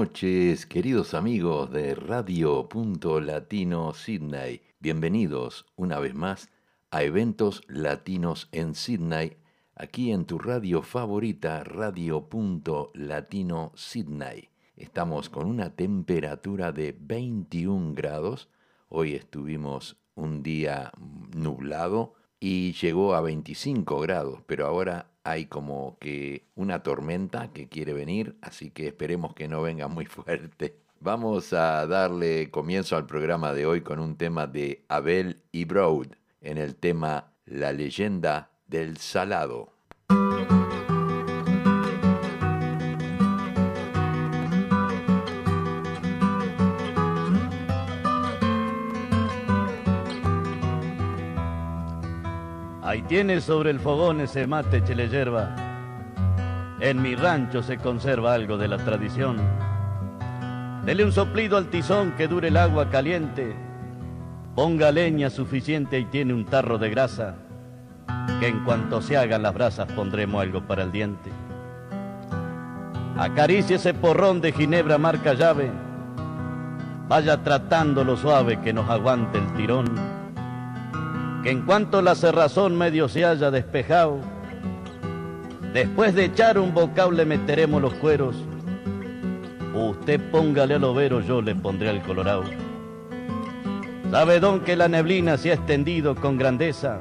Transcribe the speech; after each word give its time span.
Noches, 0.00 0.64
queridos 0.64 1.12
amigos 1.12 1.70
de 1.70 1.94
Radio 1.94 2.66
Punto 2.70 3.20
Latino 3.20 3.92
Sydney. 3.92 4.62
Bienvenidos 4.78 5.66
una 5.76 5.98
vez 5.98 6.14
más 6.14 6.48
a 6.90 7.02
Eventos 7.02 7.60
Latinos 7.68 8.48
en 8.50 8.74
Sydney, 8.74 9.36
aquí 9.74 10.10
en 10.10 10.24
tu 10.24 10.38
radio 10.38 10.80
favorita, 10.80 11.64
Radio 11.64 12.30
Punto 12.30 12.92
Latino 12.94 13.72
Sydney. 13.74 14.48
Estamos 14.74 15.28
con 15.28 15.46
una 15.46 15.76
temperatura 15.76 16.72
de 16.72 16.96
21 16.98 17.92
grados. 17.92 18.48
Hoy 18.88 19.14
estuvimos 19.14 19.98
un 20.14 20.42
día 20.42 20.92
nublado 21.36 22.14
y 22.38 22.72
llegó 22.72 23.14
a 23.14 23.20
25 23.20 24.00
grados, 24.00 24.40
pero 24.46 24.66
ahora 24.66 25.10
hay 25.30 25.46
como 25.46 25.96
que 25.98 26.46
una 26.54 26.82
tormenta 26.82 27.52
que 27.52 27.68
quiere 27.68 27.92
venir, 27.92 28.36
así 28.42 28.70
que 28.70 28.88
esperemos 28.88 29.34
que 29.34 29.48
no 29.48 29.62
venga 29.62 29.88
muy 29.88 30.06
fuerte. 30.06 30.76
Vamos 31.00 31.52
a 31.52 31.86
darle 31.86 32.50
comienzo 32.50 32.96
al 32.96 33.06
programa 33.06 33.54
de 33.54 33.66
hoy 33.66 33.80
con 33.80 34.00
un 34.00 34.16
tema 34.16 34.46
de 34.46 34.84
Abel 34.88 35.40
y 35.50 35.64
Broad 35.64 36.08
en 36.40 36.58
el 36.58 36.76
tema 36.76 37.32
La 37.46 37.72
leyenda 37.72 38.50
del 38.66 38.98
salado. 38.98 39.72
Ahí 53.00 53.06
tienes 53.06 53.44
sobre 53.44 53.70
el 53.70 53.80
fogón 53.80 54.20
ese 54.20 54.46
mate 54.46 54.84
chile 54.84 55.08
yerba. 55.08 55.56
En 56.80 57.00
mi 57.00 57.14
rancho 57.14 57.62
se 57.62 57.78
conserva 57.78 58.34
algo 58.34 58.58
de 58.58 58.68
la 58.68 58.76
tradición. 58.76 59.38
Dele 60.84 61.06
un 61.06 61.10
soplido 61.10 61.56
al 61.56 61.68
tizón 61.68 62.12
que 62.12 62.28
dure 62.28 62.48
el 62.48 62.58
agua 62.58 62.90
caliente. 62.90 63.56
Ponga 64.54 64.92
leña 64.92 65.30
suficiente 65.30 65.98
y 65.98 66.04
tiene 66.04 66.34
un 66.34 66.44
tarro 66.44 66.76
de 66.76 66.90
grasa. 66.90 67.36
Que 68.38 68.48
en 68.48 68.62
cuanto 68.64 69.00
se 69.00 69.16
hagan 69.16 69.44
las 69.44 69.54
brasas 69.54 69.90
pondremos 69.92 70.42
algo 70.42 70.66
para 70.66 70.82
el 70.82 70.92
diente. 70.92 71.30
Acaricie 73.16 73.76
ese 73.76 73.94
porrón 73.94 74.42
de 74.42 74.52
ginebra 74.52 74.98
marca 74.98 75.32
llave. 75.32 75.70
Vaya 77.08 77.42
tratando 77.42 78.04
lo 78.04 78.18
suave 78.18 78.60
que 78.60 78.74
nos 78.74 78.90
aguante 78.90 79.38
el 79.38 79.54
tirón 79.54 80.19
que 81.42 81.50
en 81.50 81.62
cuanto 81.62 82.02
la 82.02 82.14
cerrazón 82.14 82.76
medio 82.76 83.08
se 83.08 83.24
haya 83.24 83.50
despejado, 83.50 84.18
después 85.72 86.14
de 86.14 86.26
echar 86.26 86.58
un 86.58 86.74
bocado 86.74 87.10
le 87.10 87.24
meteremos 87.24 87.80
los 87.80 87.94
cueros. 87.94 88.36
Usted 89.74 90.20
póngale 90.30 90.74
al 90.74 90.84
overo, 90.84 91.20
yo 91.20 91.40
le 91.40 91.54
pondré 91.54 91.88
al 91.88 92.02
colorado. 92.02 92.44
Sabe 94.10 94.40
don 94.40 94.60
que 94.60 94.76
la 94.76 94.88
neblina 94.88 95.38
se 95.38 95.50
ha 95.50 95.54
extendido 95.54 96.16
con 96.16 96.36
grandeza 96.36 96.98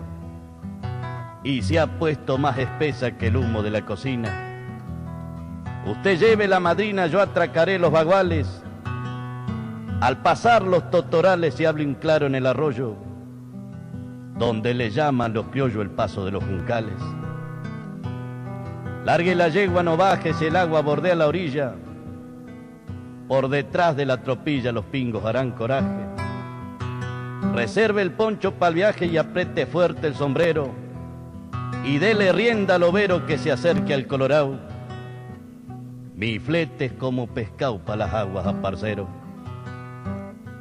y 1.43 1.61
se 1.63 1.79
ha 1.79 1.87
puesto 1.97 2.37
más 2.37 2.57
espesa 2.57 3.17
que 3.17 3.27
el 3.27 3.37
humo 3.37 3.63
de 3.63 3.71
la 3.71 3.85
cocina. 3.85 4.45
Usted 5.85 6.19
lleve 6.19 6.47
la 6.47 6.59
madrina, 6.59 7.07
yo 7.07 7.19
atracaré 7.19 7.79
los 7.79 7.91
baguales. 7.91 8.63
Al 10.01 10.21
pasar 10.21 10.61
los 10.61 10.89
totorales 10.91 11.59
y 11.59 11.65
hable 11.65 11.95
claro 11.95 12.27
en 12.27 12.35
el 12.35 12.45
arroyo 12.45 13.08
donde 14.39 14.73
le 14.73 14.89
llaman 14.89 15.33
los 15.33 15.47
criollos 15.47 15.81
el 15.83 15.89
paso 15.89 16.23
de 16.23 16.31
los 16.31 16.43
juncales. 16.43 16.95
Largue 19.03 19.35
la 19.35 19.49
yegua, 19.49 19.83
no 19.83 19.97
bajes, 19.97 20.41
el 20.41 20.55
agua 20.55 20.81
bordea 20.81 21.13
la 21.13 21.27
orilla. 21.27 21.75
Por 23.27 23.49
detrás 23.49 23.97
de 23.97 24.05
la 24.05 24.23
tropilla 24.23 24.71
los 24.71 24.85
pingos 24.85 25.25
harán 25.25 25.51
coraje. 25.51 26.05
Reserve 27.53 28.01
el 28.01 28.11
poncho 28.11 28.53
para 28.53 28.69
el 28.69 28.75
viaje 28.75 29.05
y 29.07 29.17
apriete 29.17 29.65
fuerte 29.65 30.07
el 30.07 30.15
sombrero. 30.15 30.69
Y 31.83 31.97
dele 31.97 32.31
rienda 32.31 32.75
al 32.75 32.83
overo 32.83 33.25
que 33.25 33.37
se 33.37 33.51
acerque 33.51 33.93
al 33.93 34.07
colorado. 34.07 34.57
Mi 36.15 36.39
flete 36.39 36.85
es 36.85 36.93
como 36.93 37.27
pescado 37.27 37.79
para 37.79 38.05
las 38.05 38.13
aguas 38.13 38.47
a 38.47 38.61
parcero. 38.61 39.07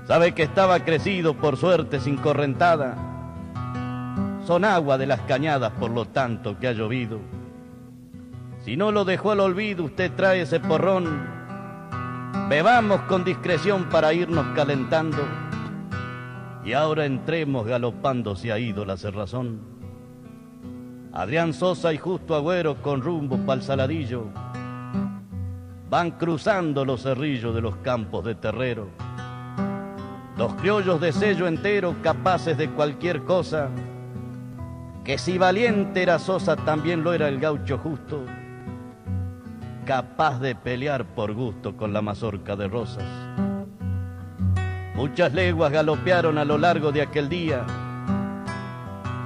Sabe 0.06 0.32
que 0.32 0.42
estaba 0.42 0.80
crecido 0.80 1.34
por 1.34 1.56
suerte 1.56 2.00
sin 2.00 2.16
correntada 2.16 3.07
son 4.48 4.64
agua 4.64 4.96
de 4.96 5.06
las 5.06 5.20
cañadas 5.20 5.72
por 5.72 5.90
lo 5.90 6.06
tanto 6.06 6.58
que 6.58 6.68
ha 6.68 6.72
llovido. 6.72 7.20
Si 8.64 8.78
no 8.78 8.90
lo 8.92 9.04
dejó 9.04 9.32
al 9.32 9.40
olvido, 9.40 9.84
usted 9.84 10.10
trae 10.12 10.40
ese 10.40 10.58
porrón. 10.58 11.04
Bebamos 12.48 13.02
con 13.02 13.24
discreción 13.24 13.90
para 13.90 14.14
irnos 14.14 14.46
calentando. 14.56 15.18
Y 16.64 16.72
ahora 16.72 17.04
entremos 17.04 17.66
galopando, 17.66 18.36
se 18.36 18.50
ha 18.50 18.58
ido 18.58 18.86
la 18.86 18.96
cerrazón. 18.96 19.60
Adrián 21.12 21.52
Sosa 21.52 21.92
y 21.92 21.98
Justo 21.98 22.34
Agüero 22.34 22.80
con 22.80 23.02
rumbo 23.02 23.36
pa'l 23.36 23.60
saladillo 23.60 24.28
van 25.90 26.12
cruzando 26.12 26.86
los 26.86 27.02
cerrillos 27.02 27.54
de 27.54 27.60
los 27.60 27.76
campos 27.76 28.24
de 28.24 28.34
terrero. 28.34 28.88
Los 30.38 30.54
criollos 30.54 31.02
de 31.02 31.12
sello 31.12 31.46
entero, 31.46 31.96
capaces 32.02 32.56
de 32.56 32.70
cualquier 32.70 33.24
cosa, 33.24 33.68
que 35.08 35.16
si 35.16 35.38
valiente 35.38 36.02
era 36.02 36.18
Sosa, 36.18 36.54
también 36.54 37.02
lo 37.02 37.14
era 37.14 37.28
el 37.28 37.40
gaucho 37.40 37.78
justo, 37.78 38.26
capaz 39.86 40.38
de 40.38 40.54
pelear 40.54 41.06
por 41.06 41.32
gusto 41.32 41.74
con 41.78 41.94
la 41.94 42.02
mazorca 42.02 42.56
de 42.56 42.68
rosas. 42.68 43.06
Muchas 44.94 45.32
leguas 45.32 45.72
galopearon 45.72 46.36
a 46.36 46.44
lo 46.44 46.58
largo 46.58 46.92
de 46.92 47.00
aquel 47.00 47.30
día 47.30 47.64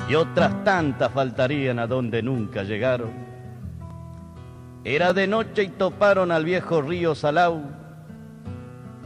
y 0.09 0.15
otras 0.15 0.63
tantas 0.63 1.11
faltarían 1.11 1.81
a 1.81 1.89
donde 1.89 2.23
nunca 2.23 2.63
llegaron. 2.63 3.11
Era 4.85 5.13
de 5.13 5.27
noche 5.27 5.65
y 5.65 5.69
toparon 5.71 6.31
al 6.31 6.45
viejo 6.45 6.81
río 6.81 7.17
Salau, 7.17 7.61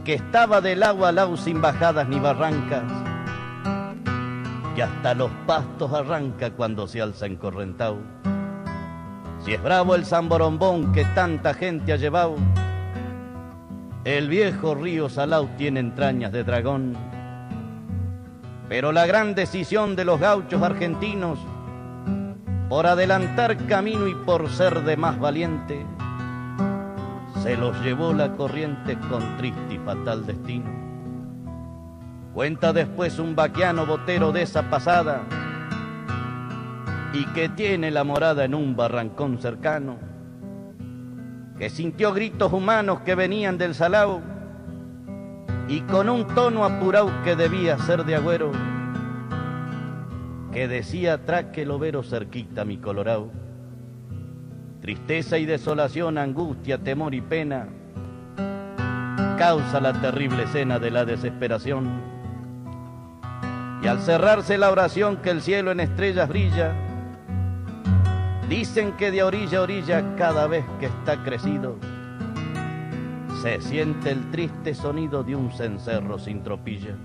que 0.05 0.13
estaba 0.13 0.61
del 0.61 0.83
agua 0.83 1.09
al 1.09 1.37
sin 1.39 1.59
bajadas 1.59 2.07
ni 2.07 2.19
barrancas 2.19 3.06
que 4.77 4.83
hasta 4.83 5.15
los 5.15 5.31
pastos 5.47 5.91
arranca 5.91 6.51
cuando 6.51 6.85
se 6.85 7.01
alza 7.01 7.25
encorrentado. 7.25 7.97
Si 9.43 9.53
es 9.53 9.63
bravo 9.63 9.95
el 9.95 10.05
zamborombón 10.05 10.91
que 10.91 11.03
tanta 11.03 11.55
gente 11.55 11.93
ha 11.93 11.95
llevado, 11.95 12.35
el 14.03 14.29
viejo 14.29 14.75
río 14.75 15.09
Salau 15.09 15.47
tiene 15.57 15.79
entrañas 15.79 16.31
de 16.31 16.43
dragón. 16.43 16.95
Pero 18.69 18.91
la 18.91 19.07
gran 19.07 19.33
decisión 19.33 19.95
de 19.95 20.05
los 20.05 20.19
gauchos 20.19 20.61
argentinos, 20.61 21.39
por 22.69 22.85
adelantar 22.85 23.57
camino 23.65 24.07
y 24.07 24.13
por 24.13 24.47
ser 24.47 24.83
de 24.83 24.95
más 24.95 25.19
valiente, 25.19 25.87
se 27.41 27.57
los 27.57 27.75
llevó 27.81 28.13
la 28.13 28.33
corriente 28.33 28.95
con 29.09 29.37
triste 29.37 29.73
y 29.73 29.79
fatal 29.79 30.27
destino. 30.27 30.86
Cuenta 32.37 32.71
después 32.71 33.17
un 33.17 33.35
vaquiano 33.35 33.87
botero 33.87 34.31
de 34.31 34.43
esa 34.43 34.69
pasada 34.69 35.23
y 37.11 37.25
que 37.33 37.49
tiene 37.49 37.89
la 37.89 38.03
morada 38.03 38.45
en 38.45 38.53
un 38.53 38.75
barrancón 38.75 39.39
cercano. 39.39 39.97
que 41.57 41.71
sintió 41.71 42.13
gritos 42.13 42.53
humanos 42.53 42.99
que 42.99 43.15
venían 43.15 43.57
del 43.57 43.73
salao 43.73 44.21
y 45.67 45.81
con 45.81 46.09
un 46.09 46.27
tono 46.27 46.63
apurado 46.63 47.11
que 47.23 47.35
debía 47.35 47.79
ser 47.79 48.05
de 48.05 48.13
agüero, 48.13 48.51
que 50.51 50.67
decía 50.67 51.25
traque 51.25 51.63
el 51.63 51.71
overo 51.71 52.03
cerquita 52.03 52.65
mi 52.65 52.77
colorao. 52.77 53.31
Tristeza 54.79 55.39
y 55.39 55.47
desolación, 55.47 56.19
angustia, 56.19 56.77
temor 56.77 57.15
y 57.15 57.21
pena, 57.21 57.67
causa 59.39 59.81
la 59.81 59.99
terrible 59.99 60.43
escena 60.43 60.77
de 60.77 60.91
la 60.91 61.03
desesperación. 61.03 62.16
Y 63.81 63.87
al 63.87 63.99
cerrarse 63.99 64.57
la 64.57 64.71
oración 64.71 65.17
que 65.17 65.29
el 65.29 65.41
cielo 65.41 65.71
en 65.71 65.79
estrellas 65.79 66.27
brilla, 66.27 66.73
dicen 68.49 68.93
que 68.93 69.11
de 69.11 69.23
orilla 69.23 69.59
a 69.59 69.61
orilla 69.61 70.15
cada 70.15 70.47
vez 70.47 70.65
que 70.79 70.87
está 70.87 71.23
crecido, 71.23 71.75
se 73.41 73.61
siente 73.61 74.11
el 74.11 74.31
triste 74.31 74.73
sonido 74.73 75.23
de 75.23 75.35
un 75.35 75.51
cencerro 75.51 76.17
sin 76.17 76.43
tropilla. 76.43 76.95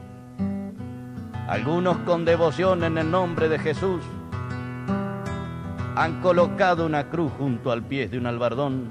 Algunos 1.46 1.98
con 1.98 2.24
devoción 2.24 2.84
en 2.84 2.96
el 2.96 3.10
nombre 3.10 3.48
de 3.48 3.58
Jesús 3.58 4.02
han 5.94 6.22
colocado 6.22 6.86
una 6.86 7.10
cruz 7.10 7.30
junto 7.36 7.70
al 7.70 7.82
pie 7.82 8.08
de 8.08 8.16
un 8.16 8.26
albardón. 8.26 8.90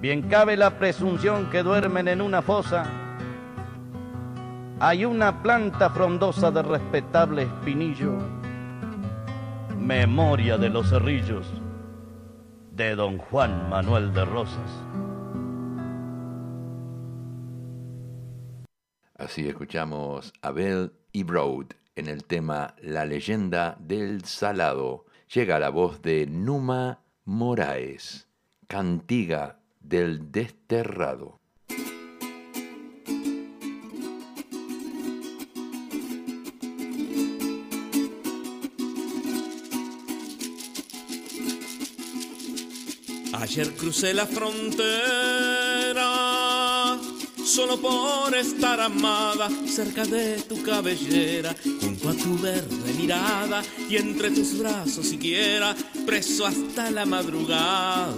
Bien 0.00 0.22
cabe 0.22 0.56
la 0.56 0.78
presunción 0.78 1.50
que 1.50 1.62
duermen 1.62 2.08
en 2.08 2.20
una 2.20 2.42
fosa. 2.42 2.84
Hay 4.84 5.04
una 5.04 5.44
planta 5.44 5.90
frondosa 5.90 6.50
de 6.50 6.60
respetable 6.60 7.42
espinillo, 7.42 8.18
memoria 9.78 10.58
de 10.58 10.70
los 10.70 10.90
cerrillos 10.90 11.46
de 12.72 12.96
don 12.96 13.16
Juan 13.18 13.70
Manuel 13.70 14.12
de 14.12 14.24
Rosas. 14.24 14.82
Así 19.16 19.46
escuchamos 19.46 20.32
a 20.42 20.50
Bell 20.50 20.92
y 21.12 21.22
Broad 21.22 21.66
en 21.94 22.08
el 22.08 22.24
tema 22.24 22.74
La 22.82 23.04
leyenda 23.04 23.76
del 23.78 24.24
salado. 24.24 25.06
Llega 25.32 25.60
la 25.60 25.68
voz 25.68 26.02
de 26.02 26.26
Numa 26.26 27.04
Moraes, 27.24 28.26
cantiga 28.66 29.60
del 29.78 30.32
desterrado. 30.32 31.41
Ayer 43.42 43.74
crucé 43.74 44.14
la 44.14 44.24
frontera 44.24 44.86
solo 47.44 47.76
por 47.80 48.36
estar 48.36 48.80
amada 48.80 49.48
cerca 49.66 50.04
de 50.04 50.40
tu 50.42 50.62
cabellera, 50.62 51.52
junto 51.80 52.08
a 52.08 52.14
tu 52.14 52.38
verde 52.38 52.94
mirada 52.96 53.64
y 53.90 53.96
entre 53.96 54.30
tus 54.30 54.56
brazos 54.56 55.08
siquiera, 55.08 55.74
preso 56.06 56.46
hasta 56.46 56.88
la 56.92 57.04
madrugada. 57.04 58.12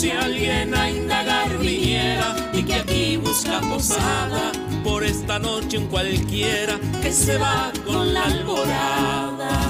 Si 0.00 0.10
alguien 0.10 0.74
a 0.74 0.90
indagar 0.90 1.58
viniera 1.58 2.34
y 2.54 2.62
que 2.62 2.74
aquí 2.76 3.16
busca 3.18 3.60
posada, 3.60 4.50
por 4.82 5.04
esta 5.04 5.38
noche 5.38 5.76
un 5.76 5.88
cualquiera 5.88 6.80
que 7.02 7.12
se 7.12 7.36
va 7.36 7.70
con 7.84 8.14
la 8.14 8.24
alborada. 8.24 9.69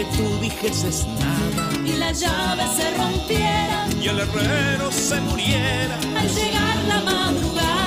que 0.00 0.16
tú 0.16 0.40
dijeses 0.40 1.06
nada. 1.18 1.70
Y 1.84 1.92
la 1.92 2.12
llave 2.12 2.62
se 2.74 2.96
rompiera. 2.96 3.86
Y 4.00 4.08
el 4.08 4.20
herrero 4.20 4.90
se 4.90 5.20
muriera. 5.20 5.98
Al 6.16 6.28
llegar 6.34 6.76
la 6.88 7.00
madrugada. 7.02 7.79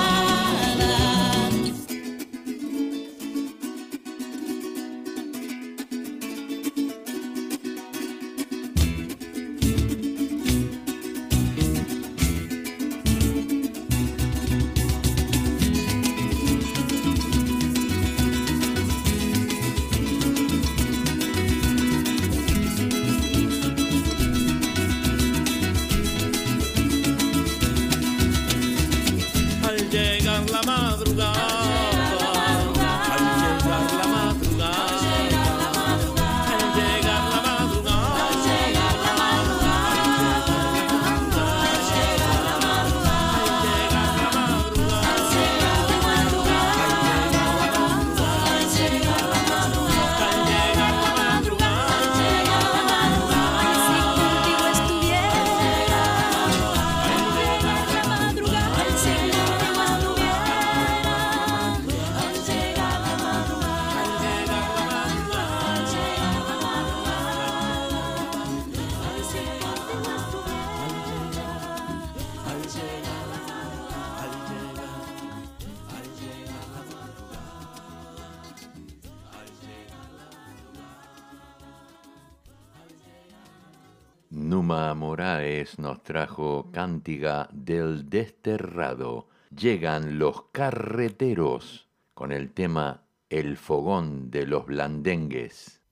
Nos 85.78 86.02
trajo 86.04 86.70
Cántiga 86.72 87.50
del 87.52 88.10
Desterrado. 88.10 89.28
Llegan 89.54 90.18
los 90.18 90.44
carreteros 90.54 91.90
con 92.14 92.32
el 92.32 92.54
tema 92.54 93.04
El 93.30 93.58
fogón 93.58 94.32
de 94.32 94.48
los 94.48 94.66
blandengues. 94.66 95.83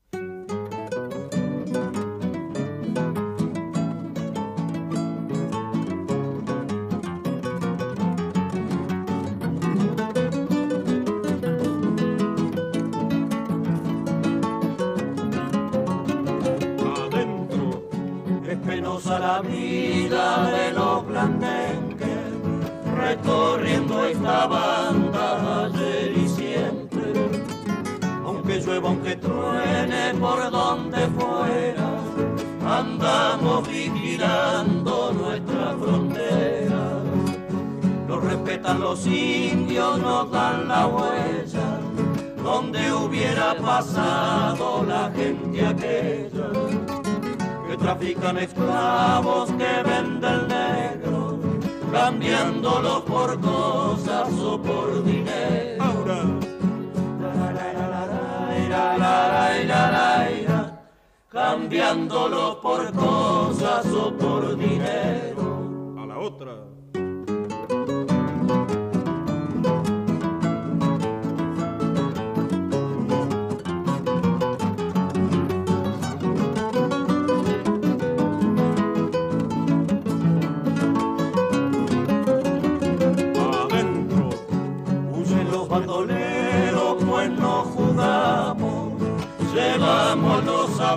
Trafican 48.22 48.38
esclavos 48.38 49.50
que 49.52 49.84
venden 49.84 50.48
negro, 50.48 51.40
cambiándolos 51.92 53.02
por 53.02 53.40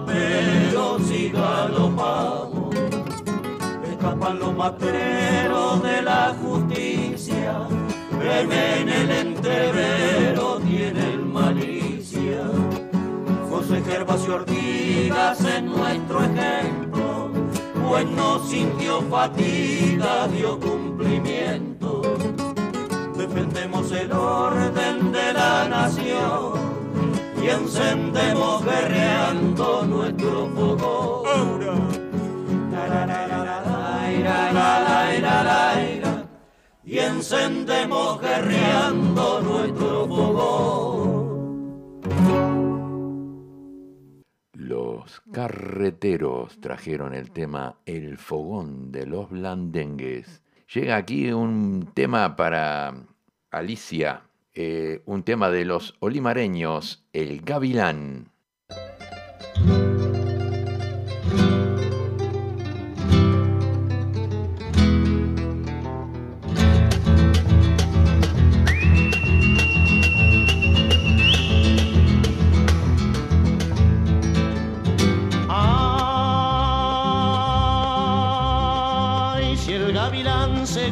pero 0.07 0.99
y 1.11 1.29
galopamos. 1.29 2.75
Escapan 3.91 4.39
los 4.39 4.55
materos 4.55 5.83
de 5.83 6.03
la 6.03 6.35
justicia, 6.43 7.69
en 8.21 8.89
el 8.89 9.11
entrevero 9.11 10.59
tienen 10.67 11.33
malicia. 11.33 12.51
José 13.49 13.83
Gervasio 13.83 14.35
Ortigas 14.37 15.45
en 15.45 15.67
nuestro 15.67 16.25
ejemplo, 16.25 17.31
pues 17.89 18.07
no 18.07 18.45
sintió 18.45 19.03
fatiga, 19.03 20.27
dio 20.29 20.59
cumplimiento. 20.59 22.03
Defendemos 23.17 23.93
el 23.93 24.13
orden 24.13 25.13
de 25.13 25.33
la 25.33 25.69
nación 25.69 26.74
y 27.45 27.49
encendemos 27.49 28.65
guerreando 28.65 29.85
nuestro 29.85 30.49
fuego. 30.49 31.25
Y 36.85 36.99
encendemos 36.99 38.21
guerreando 38.21 39.41
nuestro 39.43 40.07
fuego. 40.07 41.35
Los 44.55 45.21
carreteros 45.31 46.59
trajeron 46.61 47.13
el 47.15 47.31
tema 47.31 47.77
El 47.85 48.17
fogón 48.17 48.91
de 48.91 49.05
los 49.07 49.29
blandengues. 49.29 50.43
Llega 50.73 50.97
aquí 50.97 51.31
un 51.31 51.91
tema 51.93 52.37
para 52.37 52.95
Alicia, 53.51 54.23
eh, 54.55 55.03
un 55.07 55.23
tema 55.23 55.51
de 55.51 55.65
los 55.65 55.95
olimareños, 56.01 57.05
El 57.13 57.41
Gavilán. 57.43 58.35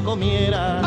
Comiera 0.04 0.81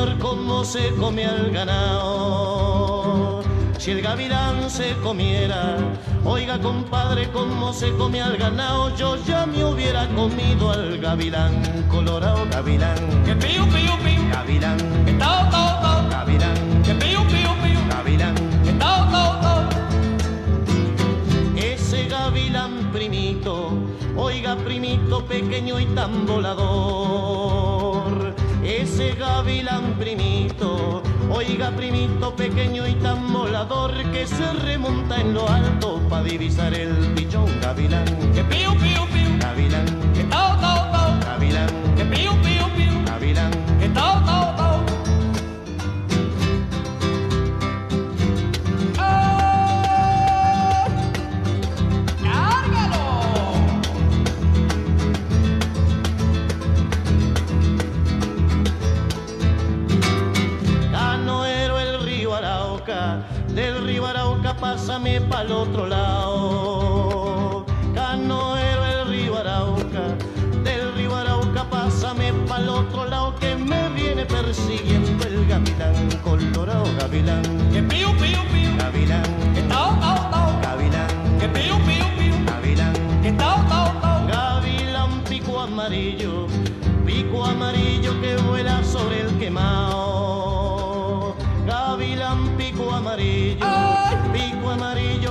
señor, 0.00 0.18
cómo 0.18 0.64
se 0.64 0.90
come 0.94 1.24
al 1.26 1.50
ganado. 1.50 3.42
Si 3.78 3.90
el 3.92 4.02
gavilán 4.02 4.68
se 4.70 4.94
comiera, 5.02 5.76
oiga 6.24 6.58
compadre, 6.58 7.30
cómo 7.30 7.72
se 7.72 7.90
come 7.96 8.20
al 8.20 8.36
ganado, 8.36 8.94
yo 8.96 9.16
ya 9.24 9.46
me 9.46 9.64
hubiera 9.64 10.06
comido 10.08 10.70
al 10.70 10.98
gavilán, 10.98 11.62
colorado 11.88 12.46
gavilán. 12.50 12.96
Que 13.24 13.34
pío, 13.34 13.64
pío, 13.64 13.98
pío. 14.04 14.20
Gavilán. 14.30 14.76
Que 15.04 15.12
tao, 15.14 15.48
tao, 15.50 15.80
tao. 15.80 16.08
Gavilán. 16.10 16.82
Que 16.82 16.94
pío, 16.94 17.22
pío, 17.28 17.54
pío. 17.62 17.80
Gavilán. 17.88 18.34
Que 18.64 18.72
tao, 18.72 19.10
tao, 19.10 19.40
tao. 19.40 19.68
Ese 21.56 22.06
gavilán 22.08 22.90
primito, 22.92 23.72
oiga 24.16 24.56
primito 24.56 25.24
pequeño 25.24 25.80
y 25.80 25.86
tan 25.86 26.26
volador 26.26 27.79
ese 28.80 29.14
gavilán 29.14 29.94
primito, 29.98 31.02
oiga 31.30 31.70
primito 31.70 32.34
pequeño 32.34 32.86
y 32.88 32.94
tan 32.94 33.32
volador 33.32 33.92
que 34.10 34.26
se 34.26 34.52
remonta 34.54 35.20
en 35.20 35.34
lo 35.34 35.46
alto 35.48 36.00
para 36.08 36.22
divisar 36.24 36.72
el 36.72 37.12
pichón 37.14 37.48
gavilán. 37.60 38.06
Que. 38.32 38.42
Gavilán. 39.38 39.86
Que. 40.14 40.24
Gavilán. 41.26 41.68
Que 41.96 42.49
pásame 64.60 65.20
pa'l 65.22 65.50
otro 65.50 65.86
lado. 65.86 67.64
Canoero 67.94 68.84
el 68.84 69.08
río 69.08 69.38
Arauca, 69.38 70.14
del 70.62 70.92
río 70.94 71.16
Arauca 71.16 71.64
pásame 71.64 72.32
pa'l 72.46 72.68
otro 72.68 73.06
lado 73.06 73.34
que 73.36 73.56
me 73.56 73.88
viene 73.90 74.26
persiguiendo 74.26 75.24
el 75.24 75.46
gavilán, 75.48 75.94
colorado 76.22 76.84
gavilán. 76.98 77.42
Que 77.72 77.82
pío, 77.82 78.12
pío, 78.18 78.42
pío. 78.52 78.70
Gavilán. 78.76 79.22
Que 79.54 79.62
tao, 79.62 79.96
tao, 80.00 80.30
tao. 80.30 80.60
Gavilán. 80.62 81.08
Que 81.40 81.48
pío, 81.48 81.76
pío, 81.86 82.04
pío. 82.18 82.34
Gavilán. 82.46 82.92
Que 83.22 83.32
tao, 83.32 83.64
tao, 83.68 83.92
tao. 84.00 84.26
Gavilán 84.26 85.22
pico 85.28 85.60
amarillo, 85.60 86.46
pico 87.06 87.44
amarillo 87.44 88.20
que 88.20 88.36
vuela 88.36 88.84
sobre 88.84 89.22
el 89.22 89.38
quemado. 89.38 91.34
Gavilán 91.66 92.56
pico 92.56 92.90
amarillo. 92.92 93.56
Pico 93.56 93.66
amarillo 93.70 93.89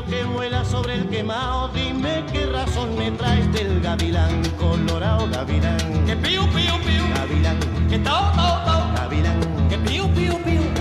que 0.09 0.23
vuela 0.23 0.65
sobre 0.65 0.95
el 0.95 1.07
quemado, 1.07 1.69
dime 1.69 2.23
qué 2.31 2.45
razón 2.47 2.97
me 2.97 3.11
traes 3.11 3.51
del 3.53 3.79
gavilán, 3.79 4.41
colorado 4.57 5.27
gavilán. 5.29 6.05
Que 6.05 6.15
pío, 6.15 6.41
pío, 6.49 6.73
pío. 6.81 7.03
Gavilán. 7.15 7.59
Que 7.89 7.99
tao, 7.99 8.31
tao, 8.35 8.65
tao. 8.65 8.93
Gavilán. 8.95 9.39
Que 9.69 9.77
pío, 9.77 10.07
pío, 10.13 10.37
pío. 10.43 10.78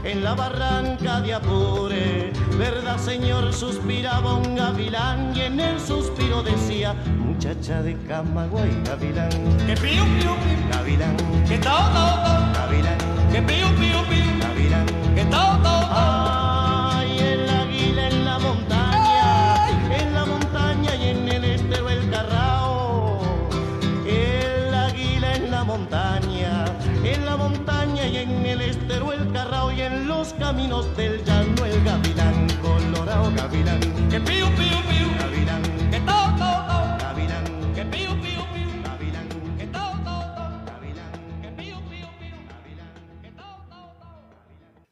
En 0.04 0.24
la 0.24 0.34
barranca 0.34 1.20
de 1.20 1.34
Apure, 1.34 2.32
verdad 2.58 2.96
señor, 2.98 3.52
suspiraba 3.52 4.34
un 4.36 4.54
gavilán 4.56 5.32
y 5.36 5.40
en 5.42 5.60
el 5.60 5.78
suspiro 5.80 6.42
decía, 6.42 6.94
muchacha 7.18 7.82
de 7.82 7.96
Camagüey, 8.08 8.70
gavilán, 8.84 9.28
Que 9.66 9.74
piu, 9.74 10.04
piu, 10.04 10.32
piu. 10.44 10.68
gavilán, 10.72 11.16
Que 11.46 11.58
to, 11.58 11.68
to, 11.68 12.06
to. 12.24 12.58
gavilán, 12.58 12.98
Que 13.32 13.42
piu, 13.42 13.66
piu, 13.76 13.98
piu. 14.08 14.38
gavilán. 14.40 14.86
Que 15.14 15.24
to, 15.24 15.42
to, 15.62 15.80
to. 15.88 16.45
Del 30.96 31.24
llano 31.24 31.64
el 31.64 31.84
gavilán 31.84 32.46
colorado, 32.62 33.32
gavilán, 33.36 33.80
Que 34.10 34.20
piu, 34.20 34.46
piu, 34.56 34.76
piu. 34.88 35.08
gavilán, 35.18 35.62
Que 35.90 36.00
to, 36.00 36.18
to, 36.38 36.50
to. 36.68 36.78
gavilán, 37.04 37.44
Que 37.74 37.84
piu, 37.84 38.10
piu, 38.22 38.42
piu. 38.54 38.82
gavilán, 38.84 39.28
Que 39.58 39.66
to, 39.66 39.84
to, 40.04 40.16
to. 40.36 40.44
gavilán. 40.66 41.12
Que 41.42 41.50
piu, 41.58 41.76
piu, 41.90 42.06
piu. 42.20 42.36
Que 43.22 43.30
to, 43.30 43.44
to, 43.70 43.80
to. 44.00 44.06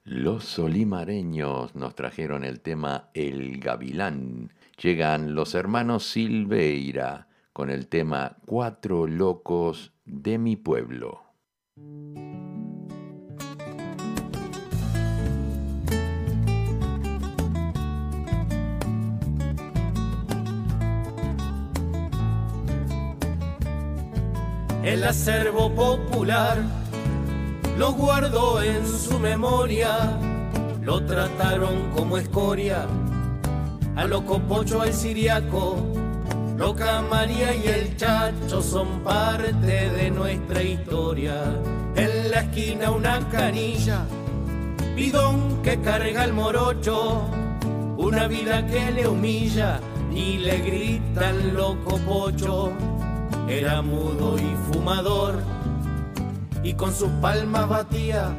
Los 0.04 0.44
solimareños 0.44 1.74
nos 1.74 1.94
trajeron 1.94 2.44
el 2.44 2.60
tema 2.60 3.10
El 3.14 3.58
Gavilán. 3.58 4.52
Llegan 4.82 5.34
los 5.34 5.54
hermanos 5.54 6.04
Silveira 6.04 7.28
con 7.52 7.70
el 7.70 7.86
tema 7.86 8.36
Cuatro 8.46 9.06
Locos 9.06 9.92
de 10.04 10.38
mi 10.38 10.56
pueblo. 10.56 11.22
El 24.84 25.02
acervo 25.02 25.74
popular 25.74 26.58
lo 27.78 27.92
guardó 27.92 28.60
en 28.60 28.86
su 28.86 29.18
memoria, 29.18 30.18
lo 30.82 31.02
trataron 31.06 31.90
como 31.96 32.18
escoria, 32.18 32.86
a 33.96 34.04
loco 34.04 34.38
pocho 34.40 34.82
al 34.82 34.92
siriaco, 34.92 35.78
loca 36.58 37.02
María 37.10 37.54
y 37.56 37.66
el 37.66 37.96
chacho 37.96 38.60
son 38.60 39.00
parte 39.00 39.88
de 39.88 40.10
nuestra 40.10 40.62
historia. 40.62 41.42
En 41.96 42.30
la 42.30 42.40
esquina 42.40 42.90
una 42.90 43.26
canilla, 43.30 44.04
bidón 44.94 45.62
que 45.62 45.80
carga 45.80 46.24
el 46.24 46.34
morocho, 46.34 47.22
una 47.96 48.26
vida 48.26 48.66
que 48.66 48.90
le 48.90 49.08
humilla 49.08 49.80
y 50.14 50.36
le 50.36 50.58
grita 50.58 51.30
al 51.30 51.54
loco 51.54 51.96
pocho. 52.00 52.93
Era 53.48 53.82
mudo 53.82 54.36
y 54.38 54.56
fumador 54.72 55.42
y 56.62 56.72
con 56.74 56.92
sus 56.94 57.10
palmas 57.20 57.68
batía 57.68 58.34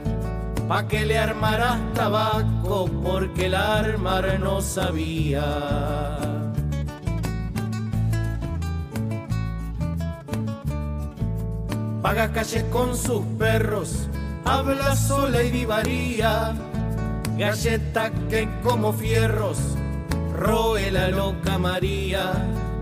pa' 0.67 0.88
que 0.88 1.06
le 1.06 1.17
armaras 1.17 1.80
tabaco 1.93 2.89
porque 3.04 3.45
el 3.45 3.54
armar 3.54 4.39
no 4.39 4.62
sabía. 4.62 5.45
Paga 12.02 12.32
calles 12.32 12.63
con 12.71 12.95
sus 12.95 13.24
perros, 13.38 14.08
habla 14.43 14.95
sola 14.95 15.41
y 15.43 15.52
divaría, 15.52 16.54
galleta 17.38 18.12
que 18.30 18.48
como 18.63 18.93
fierros 18.93 19.58
roe 20.36 20.91
la 20.91 21.10
loca 21.10 21.58
María, 21.58 22.34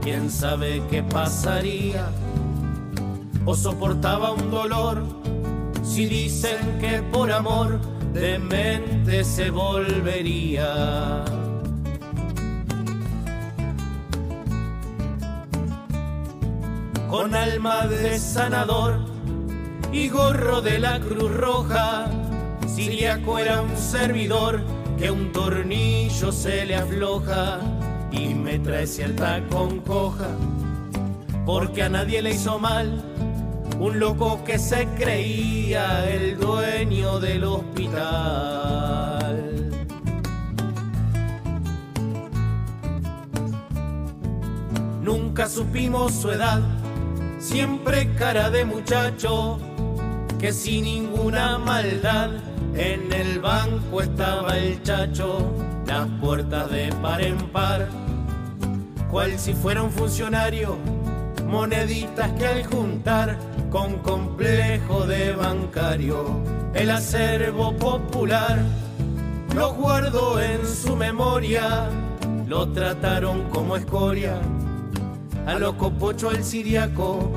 quién 0.03 0.29
sabe 0.29 0.83
qué 0.89 1.01
pasaría, 1.01 2.09
o 3.45 3.55
soportaba 3.55 4.31
un 4.31 4.51
dolor, 4.51 5.03
si 5.81 6.05
dicen 6.05 6.77
que 6.79 7.01
por 7.03 7.31
amor 7.31 7.79
demente 8.13 9.23
se 9.23 9.49
volvería. 9.49 11.23
Con 17.09 17.33
alma 17.33 17.87
de 17.87 18.19
sanador 18.19 18.99
y 19.93 20.09
gorro 20.09 20.61
de 20.61 20.79
la 20.79 20.99
Cruz 20.99 21.31
Roja, 21.31 22.07
Siriaco 22.67 23.39
era 23.39 23.61
un 23.61 23.77
servidor 23.77 24.61
que 24.97 25.11
un 25.11 25.31
tornillo 25.31 26.31
se 26.31 26.65
le 26.65 26.75
afloja 26.75 27.59
y 28.13 28.33
me 28.33 28.59
trae 28.59 28.87
cierta 28.87 29.41
concoja, 29.49 30.29
porque 31.45 31.83
a 31.83 31.89
nadie 31.89 32.21
le 32.21 32.31
hizo 32.31 32.57
mal 32.59 33.03
un 33.79 33.99
loco 33.99 34.43
que 34.45 34.57
se 34.59 34.87
creía 34.97 36.09
el 36.09 36.39
dueño 36.39 37.19
del 37.19 37.43
hospital. 37.43 38.53
Nunca 45.01 45.49
supimos 45.49 46.13
su 46.13 46.31
edad, 46.31 46.61
siempre 47.39 48.13
cara 48.15 48.49
de 48.49 48.63
muchacho, 48.63 49.59
que 50.39 50.53
sin 50.53 50.85
ninguna 50.85 51.57
maldad 51.57 52.29
en 52.75 53.11
el 53.11 53.39
banco 53.39 54.01
estaba 54.01 54.57
el 54.57 54.81
chacho, 54.83 55.51
las 55.87 56.07
puertas 56.21 56.71
de 56.71 56.93
par 57.01 57.21
en 57.21 57.37
par, 57.49 57.89
cual 59.13 59.37
si 59.37 59.53
fuera 59.53 59.83
un 59.83 59.91
funcionario, 59.91 60.75
moneditas 61.45 62.31
que 62.31 62.47
al 62.47 62.65
juntar 62.65 63.37
con 63.69 63.99
complejo 63.99 65.05
de 65.05 65.33
bancario, 65.33 66.39
el 66.73 66.89
acervo 66.89 67.77
popular 67.77 68.57
lo 69.55 69.75
guardó 69.75 70.41
en 70.41 70.65
su 70.65 70.95
memoria, 70.95 71.91
lo 72.47 72.69
trataron 72.69 73.43
como 73.51 73.77
escoria, 73.77 74.41
a 75.45 75.53
loco 75.59 75.91
pocho 75.91 76.31
al 76.31 76.43
siriaco, 76.43 77.31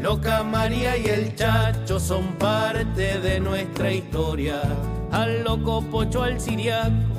loca 0.00 0.42
María 0.42 0.96
y 0.96 1.04
el 1.04 1.36
chacho 1.36 2.00
son 2.00 2.28
parte 2.38 3.20
de 3.20 3.40
nuestra 3.40 3.92
historia, 3.92 4.62
al 5.12 5.44
loco 5.44 5.82
pocho 5.82 6.22
al 6.22 6.40
siriaco. 6.40 7.09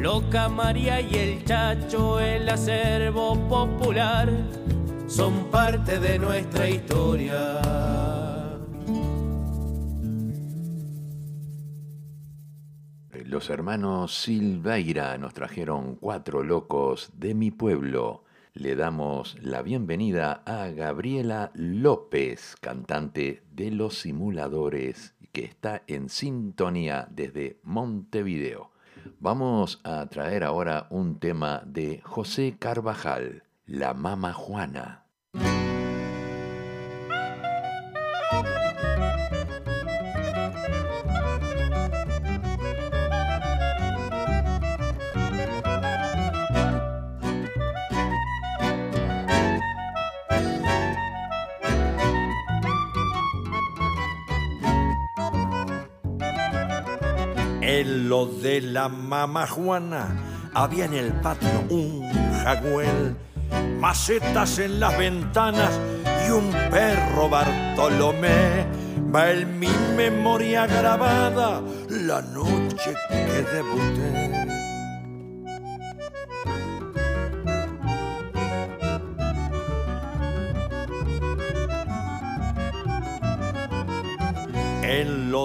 Loca 0.00 0.48
María 0.48 1.00
y 1.00 1.14
el 1.14 1.44
Chacho, 1.44 2.20
el 2.20 2.48
acervo 2.48 3.36
popular, 3.48 4.30
son 5.06 5.50
parte 5.50 5.98
de 5.98 6.18
nuestra 6.18 6.68
historia. 6.68 7.76
Los 13.36 13.50
hermanos 13.50 14.14
Silveira 14.14 15.18
nos 15.18 15.34
trajeron 15.34 15.96
Cuatro 15.96 16.42
Locos 16.42 17.10
de 17.18 17.34
mi 17.34 17.50
pueblo. 17.50 18.24
Le 18.54 18.76
damos 18.76 19.36
la 19.42 19.62
bienvenida 19.62 20.42
a 20.46 20.68
Gabriela 20.68 21.50
López, 21.54 22.56
cantante 22.60 23.42
de 23.50 23.72
Los 23.72 23.98
Simuladores, 23.98 25.14
que 25.32 25.44
está 25.44 25.82
en 25.86 26.08
sintonía 26.08 27.08
desde 27.10 27.58
Montevideo. 27.64 28.70
Vamos 29.20 29.80
a 29.84 30.06
traer 30.06 30.44
ahora 30.44 30.86
un 30.90 31.18
tema 31.18 31.62
de 31.66 32.00
José 32.04 32.56
Carvajal, 32.58 33.44
La 33.66 33.94
Mama 33.94 34.32
Juana. 34.32 35.06
En 57.68 58.08
lo 58.08 58.26
de 58.26 58.60
la 58.60 58.88
mamá 58.88 59.44
Juana 59.48 60.06
había 60.54 60.84
en 60.84 60.94
el 60.94 61.12
patio 61.14 61.64
un 61.68 62.08
jagüel, 62.44 63.16
macetas 63.80 64.60
en 64.60 64.78
las 64.78 64.96
ventanas 64.96 65.72
y 66.24 66.30
un 66.30 66.52
perro 66.70 67.28
Bartolomé. 67.28 68.64
Va 69.12 69.32
en 69.32 69.58
mi 69.58 69.68
memoria 69.96 70.68
grabada 70.68 71.60
la 71.90 72.22
noche 72.22 72.94
que 73.08 73.42
debuté. 73.52 74.55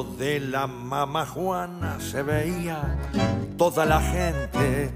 De 0.04 0.40
la 0.40 0.66
mamá 0.66 1.28
Juana 1.28 2.00
se 2.00 2.24
veía 2.24 2.98
toda 3.56 3.86
la 3.86 4.02
gente. 4.02 4.90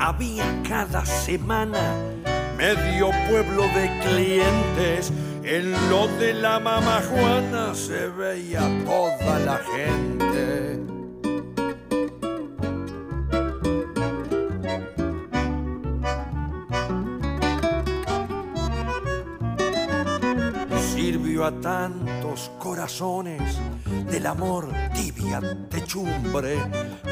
Había 0.00 0.44
cada 0.68 1.06
semana 1.06 1.94
medio 2.56 3.10
pueblo 3.28 3.62
de 3.62 3.88
clientes. 4.04 5.12
En 5.44 5.70
lo 5.88 6.08
de 6.18 6.34
la 6.34 6.58
mamá 6.58 7.00
Juana 7.08 7.74
se 7.74 8.08
veía 8.08 8.62
toda 8.84 9.38
la 9.38 9.58
gente. 9.58 10.80
Sirvió 20.92 21.44
a 21.44 21.52
tantos 21.52 22.50
corazones 22.58 23.60
del 24.10 24.26
amor 24.26 24.68
tibia 24.94 25.40
techumbre. 25.68 26.58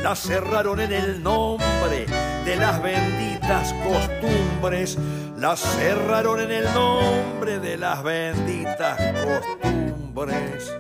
La 0.03 0.17
cerraron 0.17 0.81
en 0.81 0.93
el 0.93 1.23
nombre 1.23 2.07
de 2.45 2.57
las 2.57 2.83
benditas 2.83 3.73
costumbres. 3.85 4.99
La 5.37 5.57
cerraron 5.57 6.41
en 6.41 6.51
el 6.51 6.65
nombre 6.75 7.61
de 7.61 7.77
las 7.77 8.03
benditas 8.03 8.99
costumbres. 9.25 10.75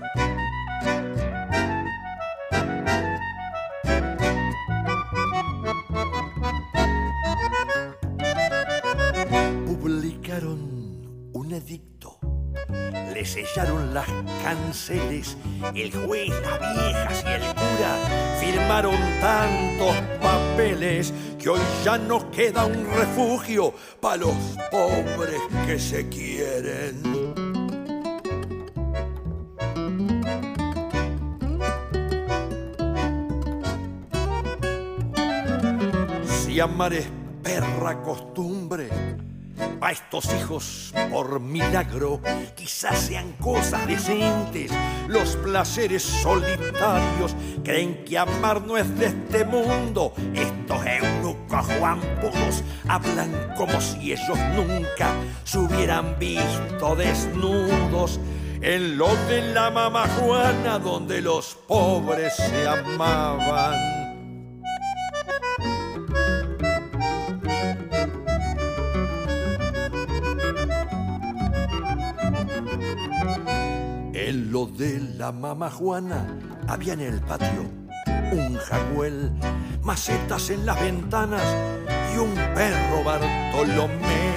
Publicaron 9.67 11.31
un 11.33 11.53
edicto 11.53 11.98
le 13.19 13.25
sellaron 13.25 13.93
las 13.93 14.07
canceles, 14.45 15.37
el 15.75 15.91
juez, 15.91 16.29
las 16.29 16.61
viejas 16.61 17.25
y 17.27 17.33
el 17.33 17.43
cura 17.53 18.37
firmaron 18.39 18.95
tantos 19.21 19.97
papeles 20.23 21.13
que 21.37 21.49
hoy 21.49 21.59
ya 21.85 21.99
no 21.99 22.31
queda 22.31 22.65
un 22.65 22.87
refugio 22.87 23.75
para 24.01 24.19
los 24.19 24.37
pobres 24.71 25.41
que 25.67 25.81
se 25.81 26.09
quieren. 26.09 27.03
Si 36.29 36.61
amar 36.61 36.93
es 36.93 37.09
perra 37.43 38.01
costumbre, 38.01 38.89
a 39.81 39.93
estos 39.93 40.27
hijos 40.35 40.93
por 41.11 41.41
milagro 41.41 42.21
quizás 42.57 42.99
sean 42.99 43.33
cosas 43.33 43.87
decentes. 43.87 44.71
Los 45.07 45.37
placeres 45.37 46.03
solitarios 46.03 47.35
creen 47.65 48.05
que 48.05 48.19
amar 48.19 48.63
no 48.63 48.77
es 48.77 48.99
de 48.99 49.07
este 49.07 49.45
mundo. 49.45 50.13
Estos 50.35 50.85
eunucos 50.85 51.67
juanpudos 51.79 52.63
hablan 52.89 53.55
como 53.57 53.81
si 53.81 54.13
ellos 54.13 54.39
nunca 54.55 55.13
se 55.45 55.59
hubieran 55.59 56.19
visto 56.19 56.97
desnudos. 56.97 58.21
En 58.61 58.99
lo 58.99 59.15
de 59.27 59.53
la 59.53 59.71
mamá 59.71 60.07
Juana 60.19 60.79
donde 60.79 61.23
los 61.23 61.55
pobres 61.67 62.35
se 62.35 62.67
amaban. 62.67 63.98
De 74.67 74.99
la 75.17 75.31
mamá 75.31 75.71
Juana 75.71 76.27
había 76.67 76.95
en 76.95 77.01
el 77.01 77.21
patio 77.21 77.71
un 78.33 78.57
jaguel, 78.57 79.31
macetas 79.83 80.51
en 80.51 80.67
las 80.67 80.81
ventanas 80.81 81.45
y 82.13 82.19
un 82.19 82.35
perro 82.35 83.05
Bartolomé. 83.05 84.33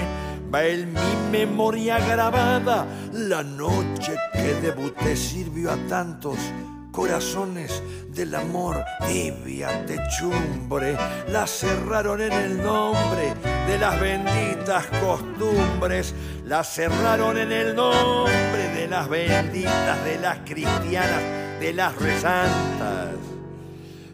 Va 0.54 0.64
en 0.64 0.94
mi 0.94 1.30
memoria 1.32 1.98
grabada 2.00 2.86
la 3.12 3.42
noche 3.42 4.16
que 4.32 4.54
debuté 4.62 5.16
sirvió 5.16 5.72
a 5.72 5.78
tantos 5.88 6.38
corazones 6.92 7.82
del 8.10 8.36
amor 8.36 8.84
tibia 9.08 9.86
techumbre 9.86 10.98
la 11.30 11.48
cerraron 11.48 12.22
en 12.22 12.34
el 12.34 12.62
nombre 12.62 13.34
de 13.68 13.80
las 13.80 14.00
benditas 14.00 14.86
costumbres 15.02 16.14
la 16.46 16.64
cerraron 16.64 17.38
en 17.38 17.52
el 17.52 17.76
nombre 17.76 18.68
de 18.76 18.88
las 18.88 19.08
benditas 19.08 20.04
de 20.04 20.20
las 20.20 20.40
cristianas 20.40 21.22
de 21.60 21.74
las 21.74 21.96
rezantas 21.96 23.10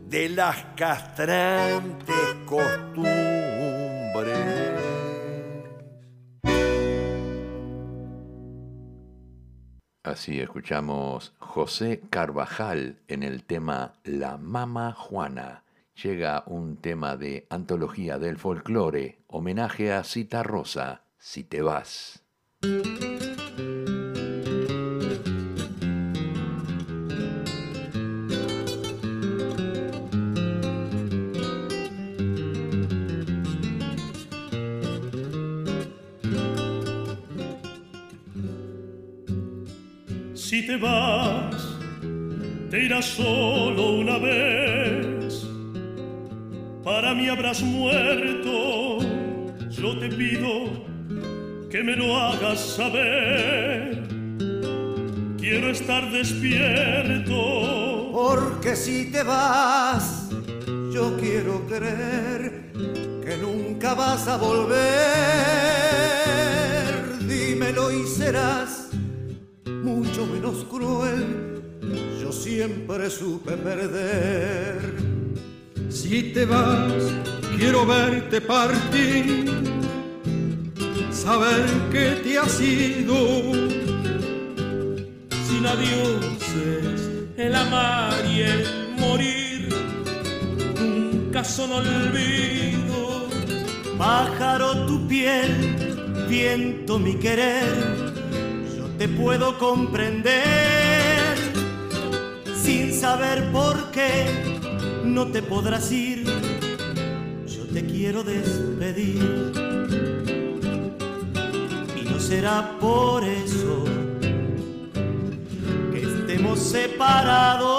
de 0.08 0.30
las 0.30 0.58
castrantes 0.76 2.16
costumbres 2.46 4.47
Así 10.08 10.40
escuchamos 10.40 11.34
José 11.38 12.02
Carvajal 12.10 12.96
en 13.10 13.24
el 13.24 13.44
tema 13.44 13.96
La 14.06 14.38
Mama 14.38 14.94
Juana. 14.94 15.64
Llega 16.02 16.46
un 16.48 16.78
tema 16.78 17.18
de 17.18 17.46
antología 17.50 18.18
del 18.18 18.38
folclore, 18.38 19.18
homenaje 19.28 19.92
a 19.92 20.06
Cita 20.06 20.44
Rosa, 20.44 21.02
Si 21.20 21.44
te 21.44 21.62
vas. 21.62 22.24
Si 40.58 40.66
te 40.66 40.76
vas, 40.78 41.78
te 42.72 42.86
irás 42.86 43.06
solo 43.06 44.00
una 44.00 44.18
vez. 44.18 45.46
Para 46.84 47.14
mí 47.14 47.30
habrás 47.30 47.62
muerto. 47.62 48.98
Yo 49.70 50.00
te 50.00 50.10
pido 50.10 50.84
que 51.70 51.84
me 51.84 51.96
lo 51.96 52.18
hagas 52.18 52.60
saber. 52.60 54.02
Quiero 55.38 55.70
estar 55.70 56.10
despierto. 56.10 57.36
Porque 58.12 58.76
si 58.76 59.12
te 59.12 59.22
vas, 59.22 60.28
yo 60.92 61.16
quiero 61.20 61.68
creer 61.68 62.72
que 63.24 63.38
nunca 63.40 63.94
vas 63.94 64.28
a 64.28 64.38
volver. 64.38 64.88
Dímelo 67.28 67.92
y 67.92 68.08
serás 68.08 68.77
cruel. 70.70 71.62
Yo 72.22 72.32
siempre 72.32 73.10
supe 73.10 73.54
perder. 73.58 74.96
Si 75.90 76.34
te 76.34 76.46
vas, 76.46 76.94
quiero 77.58 77.86
verte 77.86 78.42
partir, 78.42 79.46
saber 81.12 81.66
que 81.92 82.12
te 82.24 82.38
has 82.38 82.60
ido. 82.62 83.18
Sin 85.48 85.66
adioses, 85.66 87.10
el 87.38 87.56
amar 87.56 88.14
y 88.26 88.42
el 88.42 88.96
morir 89.00 89.70
nunca 90.80 91.44
son 91.44 91.72
olvido. 91.72 93.28
Pájaro 93.98 94.86
tu 94.86 95.08
piel, 95.08 96.26
viento 96.30 97.00
mi 97.00 97.16
querer, 97.16 98.07
te 98.98 99.08
puedo 99.08 99.58
comprender 99.60 101.38
sin 102.56 102.92
saber 102.94 103.52
por 103.52 103.92
qué 103.92 104.26
no 105.04 105.28
te 105.28 105.44
podrás 105.44 105.92
ir. 105.92 106.26
Yo 107.46 107.66
te 107.72 107.86
quiero 107.86 108.24
despedir 108.24 109.52
y 111.96 112.02
no 112.10 112.20
será 112.20 112.80
por 112.80 113.24
eso 113.24 113.84
que 115.92 116.02
estemos 116.02 116.60
separados, 116.60 117.76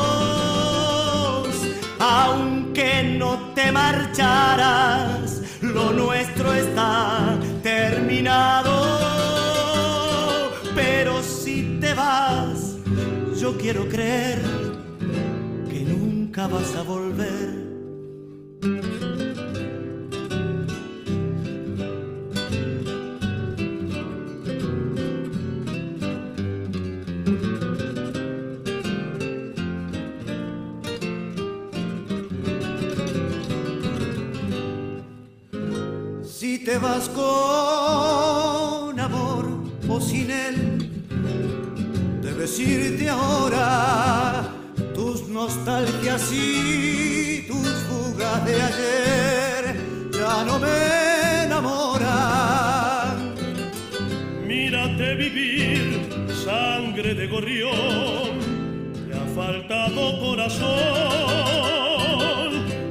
aunque 1.99 3.17
no 3.19 3.53
te 3.55 3.73
marcharas, 3.73 5.43
lo 5.63 5.93
nuestro 5.93 6.53
está 6.53 7.37
terminado. 7.63 8.88
yo 13.49 13.57
quiero 13.57 13.89
creer 13.89 14.43
que 15.71 15.81
nunca 15.81 16.47
vas 16.49 16.75
a 16.77 16.83
volver. 16.83 17.49
Si 36.23 36.59
te 36.67 36.77
vas 36.77 37.09
con 37.09 39.01
amor 39.01 39.47
o 39.89 40.01
sin 40.03 40.31
él, 40.31 40.58
debes 42.49 42.59
irte 42.59 43.09
ahora. 43.09 44.53
Tus 44.95 45.29
nostalgias 45.29 46.33
y 46.33 47.45
tus 47.47 47.69
fugas 47.89 48.45
de 48.45 48.63
ayer 48.63 49.77
ya 50.13 50.45
no 50.45 50.59
me 50.59 51.45
enamoran. 51.45 53.35
Mírate 54.47 55.15
vivir, 55.15 56.09
sangre 56.45 57.15
de 57.15 57.27
gorrión, 57.27 58.39
te 59.09 59.15
ha 59.15 59.27
faltado 59.35 60.21
corazón. 60.21 60.69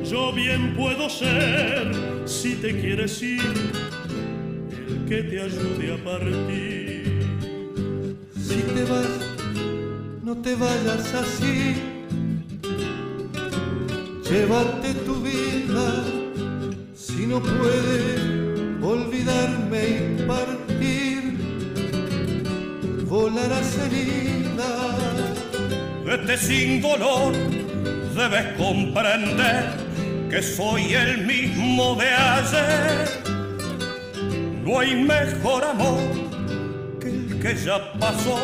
Yo 0.03 0.31
bien 0.31 0.75
puedo 0.75 1.09
ser, 1.09 1.91
si 2.25 2.55
te 2.55 2.79
quieres 2.79 3.21
ir, 3.21 3.41
el 4.87 5.05
que 5.05 5.23
te 5.23 5.41
ayude 5.41 5.93
a 5.93 6.03
partir. 6.03 6.87
Si 8.35 8.61
te 8.61 8.83
vas, 8.85 9.26
no 10.27 10.35
te 10.35 10.55
vayas 10.55 11.13
así. 11.13 11.81
Llévate 14.29 14.93
tu 15.05 15.21
vida 15.21 16.03
si 16.93 17.25
no 17.27 17.41
puedes 17.41 18.19
olvidarme 18.81 19.81
y 19.87 20.23
partir. 20.27 21.21
Volarás 23.05 23.77
herida. 23.77 24.71
Vete 26.05 26.37
sin 26.37 26.81
dolor, 26.81 27.31
debes 28.13 28.47
comprender 28.57 29.63
que 30.29 30.43
soy 30.43 30.93
el 30.93 31.25
mismo 31.25 31.95
de 31.95 32.09
ayer. 32.09 33.07
No 34.65 34.79
hay 34.79 34.93
mejor 34.93 35.63
amor 35.63 36.01
que 36.99 37.07
el 37.07 37.39
que 37.39 37.55
ya 37.55 37.93
pasó, 37.93 38.37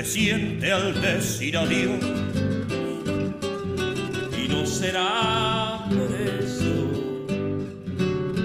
se 0.00 0.06
siente 0.06 0.72
al 0.72 0.98
decir 1.00 1.56
adiós. 1.58 1.98
Y 4.38 4.48
no 4.48 4.64
será 4.64 5.84
por 5.88 6.10
eso 6.40 6.74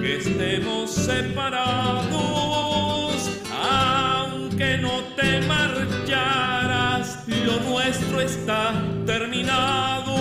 que 0.02 0.18
estemos 0.18 0.92
separados, 0.92 2.10
aunque 3.54 4.78
no 4.80 5.02
te 5.16 5.40
marcharas, 5.48 7.20
lo 7.46 7.60
nuestro 7.70 8.20
está 8.20 8.74
terminado. 9.06 10.16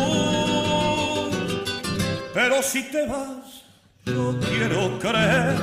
Pero 2.33 2.63
si 2.63 2.85
te 2.85 3.07
vas, 3.07 3.65
yo 4.07 4.39
quiero 4.39 5.01
creer 5.01 5.57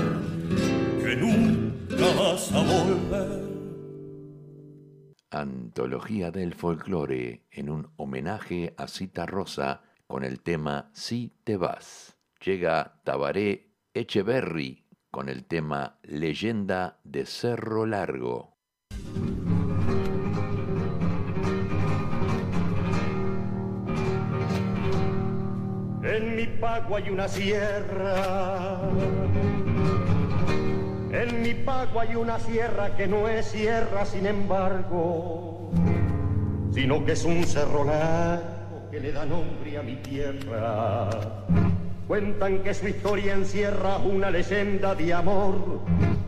que 1.01 1.15
nunca 1.15 2.05
vas 2.19 2.51
a 2.51 2.59
volver. 2.59 3.41
Antología 5.71 6.31
del 6.31 6.53
folclore 6.53 7.45
en 7.49 7.69
un 7.69 7.93
homenaje 7.95 8.73
a 8.77 8.89
Cita 8.89 9.25
Rosa 9.25 9.83
con 10.05 10.25
el 10.25 10.41
tema 10.41 10.91
Si 10.93 11.31
te 11.45 11.55
vas. 11.55 12.17
Llega 12.43 12.99
Tabaré 13.05 13.71
Echeverry 13.93 14.85
con 15.09 15.29
el 15.29 15.45
tema 15.45 15.97
Leyenda 16.03 16.99
de 17.05 17.25
Cerro 17.25 17.85
Largo. 17.85 18.57
En 26.03 26.35
mi 26.35 26.47
pago 26.59 26.97
hay 26.97 27.09
una 27.09 27.29
sierra. 27.29 28.81
En 31.11 31.41
mi 31.41 31.53
pago 31.53 31.99
hay 31.99 32.15
una 32.15 32.39
sierra 32.39 32.95
que 32.95 33.05
no 33.05 33.27
es 33.27 33.47
sierra, 33.47 34.05
sin 34.05 34.25
embargo, 34.25 35.69
sino 36.73 37.03
que 37.03 37.11
es 37.11 37.25
un 37.25 37.43
cerro 37.43 37.83
largo 37.83 38.89
que 38.89 39.01
le 39.01 39.11
da 39.11 39.25
nombre 39.25 39.77
a 39.77 39.83
mi 39.83 39.97
tierra. 39.97 41.09
Cuentan 42.07 42.63
que 42.63 42.73
su 42.73 42.87
historia 42.87 43.33
encierra 43.33 43.97
una 43.97 44.31
leyenda 44.31 44.95
de 44.95 45.13
amor, 45.13 45.81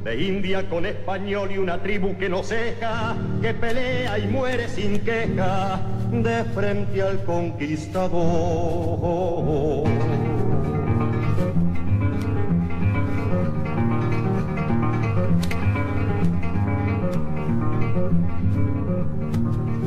de 0.04 0.22
India 0.22 0.70
con 0.70 0.86
español 0.86 1.50
y 1.54 1.60
una 1.60 1.82
tribu 1.82 2.18
que 2.18 2.28
no 2.28 2.44
ceja, 2.44 3.16
que 3.42 3.54
pelea 3.54 4.20
y 4.20 4.28
muere 4.28 4.68
sin 4.68 5.00
queja, 5.00 5.80
de 6.12 6.44
frente 6.54 7.02
al 7.02 7.24
conquistador. 7.24 9.88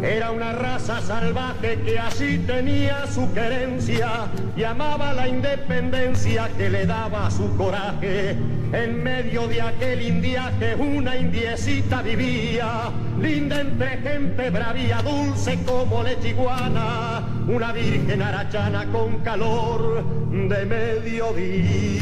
Era 0.07 0.31
una 0.31 0.53
raza 0.53 1.01
salvaje 1.01 1.81
que 1.85 1.99
así 1.99 2.39
tenía 2.47 3.09
su 3.09 3.33
querencia 3.35 4.29
y 4.57 4.63
amaba 4.63 5.13
la 5.13 5.27
independencia 5.27 6.49
que 6.57 6.71
le 6.71 6.87
daba 6.87 7.29
su 7.29 7.57
coraje. 7.57 8.37
En 8.73 9.03
medio 9.03 9.49
de 9.49 9.61
aquel 9.61 10.03
indiaje 10.03 10.77
una 10.77 11.17
indiecita 11.17 12.03
vivía, 12.03 12.93
linda 13.21 13.61
entre 13.61 13.97
gente 13.99 14.49
bravía, 14.51 15.03
dulce 15.03 15.59
como 15.65 16.05
lechiguana, 16.05 17.23
una 17.49 17.73
virgen 17.73 18.23
arachana 18.23 18.87
con 18.93 19.19
calor 19.25 20.05
de 20.31 20.67
mediodía. 20.67 21.97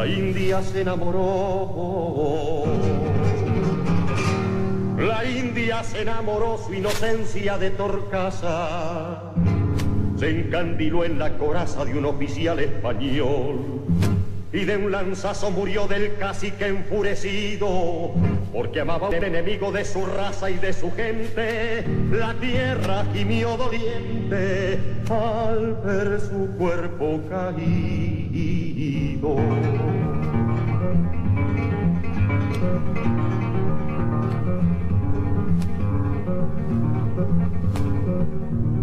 La 0.00 0.06
India 0.06 0.62
se 0.62 0.80
enamoró. 0.80 2.64
La 4.96 5.26
India 5.26 5.84
se 5.84 6.00
enamoró 6.00 6.56
su 6.56 6.72
inocencia 6.72 7.58
de 7.58 7.68
Torcasa. 7.68 9.34
Se 10.16 10.30
encandiló 10.30 11.04
en 11.04 11.18
la 11.18 11.36
coraza 11.36 11.84
de 11.84 11.98
un 11.98 12.06
oficial 12.06 12.60
español. 12.60 13.60
Y 14.54 14.64
de 14.64 14.78
un 14.78 14.90
lanzazo 14.90 15.50
murió 15.50 15.86
del 15.86 16.16
cacique 16.16 16.68
enfurecido, 16.68 18.12
porque 18.52 18.80
amaba 18.80 19.08
al 19.08 19.14
enemigo 19.14 19.70
de 19.72 19.84
su 19.84 20.04
raza 20.06 20.50
y 20.50 20.58
de 20.58 20.72
su 20.72 20.92
gente. 20.92 21.84
La 22.10 22.34
tierra 22.34 23.04
gimió 23.12 23.56
doliente 23.56 24.78
al 25.08 25.74
ver 25.84 26.20
su 26.20 26.48
cuerpo 26.58 27.20
caído. 27.28 28.10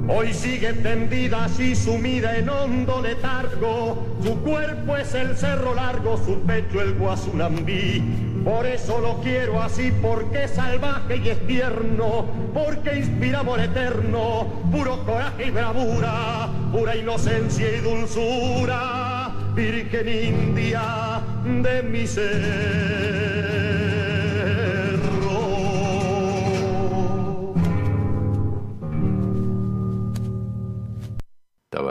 Hoy 0.09 0.33
sigue 0.33 0.71
tendida 0.71 1.45
así 1.45 1.75
sumida 1.75 2.37
en 2.37 2.47
hondo 2.49 3.01
letargo. 3.01 4.07
Su 4.23 4.39
cuerpo 4.41 4.95
es 4.95 5.13
el 5.13 5.35
cerro 5.35 5.75
largo, 5.75 6.17
su 6.17 6.39
pecho 6.41 6.81
el 6.81 6.93
guasunambí. 6.93 8.01
Por 8.45 8.65
eso 8.65 8.99
lo 9.01 9.19
quiero 9.21 9.61
así, 9.61 9.91
porque 10.01 10.45
es 10.45 10.51
salvaje 10.51 11.17
y 11.17 11.27
es 11.27 11.45
tierno, 11.45 12.25
porque 12.53 12.99
inspira 12.99 13.39
amor 13.39 13.59
eterno, 13.59 14.47
puro 14.71 15.03
coraje 15.03 15.47
y 15.47 15.51
bravura, 15.51 16.47
pura 16.71 16.95
inocencia 16.95 17.69
y 17.75 17.81
dulzura, 17.81 19.33
virgen 19.53 20.07
india 20.07 21.21
de 21.43 21.83
mi 21.83 22.07
cerro. 22.07 23.56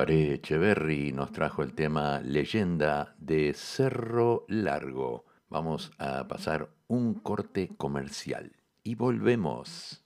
Tabaré 0.06 0.34
Echeverry 0.34 1.12
nos 1.12 1.32
trajo 1.32 1.64
el 1.64 1.74
tema 1.74 2.20
Leyenda 2.20 3.16
de 3.18 3.52
Cerro 3.54 4.44
Largo. 4.46 5.24
Vamos 5.48 5.90
a 5.98 6.28
pasar 6.28 6.68
un 6.86 7.14
corte 7.14 7.70
comercial 7.76 8.52
y 8.84 8.94
volvemos. 8.94 10.04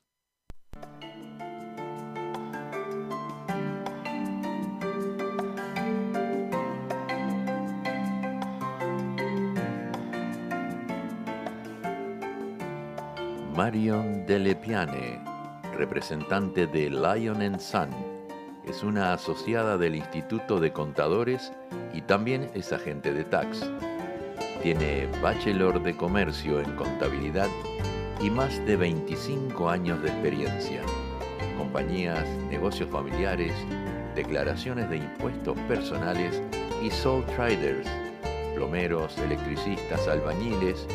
Marion 13.54 14.24
Delepiane, 14.24 15.22
representante 15.76 16.66
de 16.66 16.88
Lion 16.88 17.60
Sun, 17.60 17.90
es 18.70 18.84
una 18.84 19.12
asociada 19.12 19.76
del 19.76 19.96
Instituto 19.96 20.60
de 20.60 20.72
Contadores 20.72 21.52
y 21.92 22.02
también 22.02 22.48
es 22.54 22.72
agente 22.72 23.12
de 23.12 23.24
tax. 23.24 23.68
Tiene 24.62 25.08
Bachelor 25.20 25.82
de 25.82 25.96
Comercio 25.96 26.60
en 26.60 26.76
Contabilidad 26.76 27.48
y 28.20 28.30
más 28.30 28.64
de 28.66 28.76
25 28.76 29.68
años 29.68 30.00
de 30.02 30.10
experiencia. 30.10 30.82
compañías, 31.58 32.24
negocios 32.48 32.88
familiares, 32.90 33.52
declaraciones 34.14 34.88
de 34.88 34.98
impuestos 34.98 35.58
personales 35.68 36.40
y 36.80 36.90
sole 36.90 37.26
traders, 37.34 37.88
plomeros, 38.54 39.18
electricistas, 39.18 40.06
albañiles. 40.06 40.86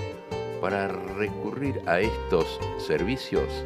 Para 0.62 0.88
recurrir 0.88 1.82
a 1.88 2.00
estos 2.00 2.58
servicios, 2.78 3.66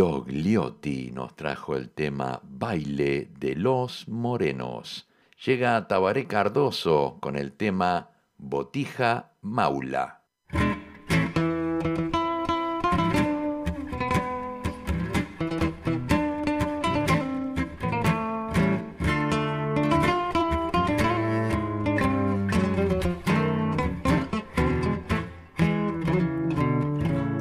Dogliotti 0.00 1.10
nos 1.12 1.36
trajo 1.36 1.76
el 1.76 1.90
tema 1.90 2.40
Baile 2.42 3.28
de 3.38 3.54
los 3.54 4.08
Morenos. 4.08 5.06
Llega 5.44 5.86
Tabaré 5.88 6.26
Cardoso 6.26 7.18
con 7.20 7.36
el 7.36 7.52
tema 7.52 8.08
Botija 8.38 9.32
Maula. 9.42 10.22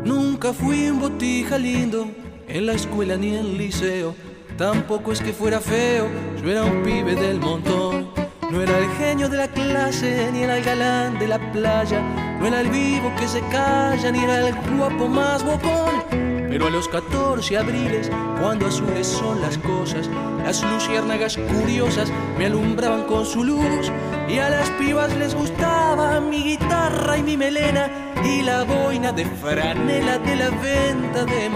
Nunca 0.04 0.52
fui 0.52 0.90
un 0.90 1.00
botija 1.00 1.58
lindo 1.58 2.29
en 2.50 2.66
la 2.66 2.74
escuela 2.74 3.16
ni 3.16 3.30
en 3.30 3.46
el 3.46 3.58
liceo. 3.58 4.16
Tampoco 4.58 5.12
es 5.12 5.22
que 5.22 5.32
fuera 5.32 5.62
feo, 5.62 6.08
yo 6.44 6.52
era 6.52 6.64
un 6.64 6.84
pibe 6.84 7.16
del 7.16 7.40
montón. 7.40 8.10
No 8.52 8.62
era 8.62 8.78
el 8.80 8.90
genio 8.98 9.30
de 9.30 9.38
la 9.38 9.48
clase, 9.48 10.30
ni 10.34 10.42
era 10.42 10.58
el 10.58 10.64
galán 10.64 11.20
de 11.20 11.28
la 11.28 11.52
playa. 11.52 12.02
No 12.40 12.48
era 12.48 12.62
el 12.62 12.70
vivo 12.70 13.12
que 13.18 13.28
se 13.28 13.42
calla, 13.52 14.12
ni 14.12 14.24
era 14.24 14.48
el 14.48 14.56
guapo 14.76 15.08
más 15.08 15.44
bocón. 15.44 16.04
Pero 16.50 16.66
a 16.66 16.70
los 16.72 16.88
14 16.88 17.58
abriles, 17.58 18.10
cuando 18.42 18.66
azules 18.66 19.06
son 19.06 19.40
las 19.40 19.58
cosas, 19.60 20.10
las 20.44 20.64
luciérnagas 20.64 21.38
curiosas 21.38 22.12
me 22.40 22.48
alumbraban 22.48 23.04
con 23.04 23.24
su 23.24 23.44
luz. 23.44 23.92
Y 24.28 24.40
a 24.40 24.50
las 24.50 24.70
pibas 24.72 25.16
les 25.16 25.36
gustaba 25.36 26.20
mi 26.20 26.44
guitarra 26.44 27.18
y 27.20 27.24
mi 27.24 27.38
melena 27.38 27.88
y 28.26 28.42
la 28.42 28.64
boina 28.64 29.12
de 29.12 29.26
franela 29.26 30.18
de 30.18 30.36
la 30.36 30.50
venta 30.50 31.26
de 31.26 31.50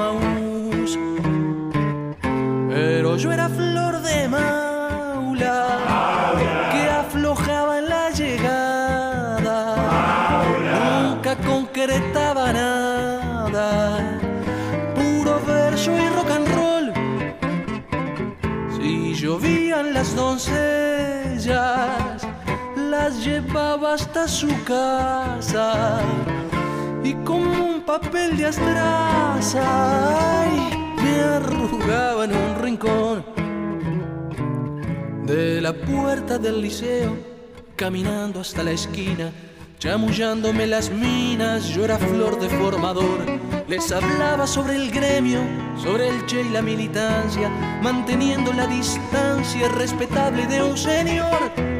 Pero 2.69 3.15
yo 3.15 3.31
era 3.31 3.47
flor 3.47 4.01
de 4.01 4.27
maula, 4.27 5.67
que 6.71 6.89
aflojaba 6.89 7.77
en 7.79 7.87
la 7.87 8.09
llegada, 8.09 9.75
nunca 10.79 11.37
concretaba 11.37 12.51
nada, 12.51 14.19
puro 14.93 15.39
verso 15.45 15.91
y 15.97 16.09
rock 16.09 16.31
and 16.31 16.47
roll. 16.53 16.93
Si 18.75 19.13
llovían 19.15 19.93
las 19.93 20.13
doncellas, 20.15 21.47
las 22.75 23.23
llevaba 23.23 23.93
hasta 23.93 24.27
su 24.27 24.49
casa 24.65 26.01
y 27.03 27.13
como 27.25 27.65
un 27.65 27.81
papel 27.81 28.37
de 28.37 28.45
astraza 28.47 29.61
ay, 30.41 30.93
me 31.03 31.19
arrugaba 31.19 32.25
en 32.25 32.31
un 32.33 32.61
rincón. 32.61 33.25
de 35.25 35.61
la 35.61 35.73
puerta 35.73 36.37
del 36.37 36.61
liceo, 36.61 37.17
caminando 37.75 38.39
hasta 38.41 38.61
la 38.63 38.71
esquina, 38.71 39.31
chamullándome 39.79 40.67
las 40.67 40.91
minas, 40.91 41.69
yo 41.69 41.85
era 41.85 41.97
flor 41.97 42.39
de 42.39 42.49
formador. 42.49 43.25
Les 43.67 43.91
hablaba 43.91 44.45
sobre 44.45 44.75
el 44.75 44.91
gremio, 44.91 45.39
sobre 45.81 46.09
el 46.09 46.25
che 46.25 46.41
y 46.41 46.49
la 46.49 46.61
militancia, 46.61 47.49
manteniendo 47.81 48.51
la 48.53 48.67
distancia 48.67 49.69
respetable 49.69 50.45
de 50.47 50.61
un 50.61 50.77
señor. 50.77 51.72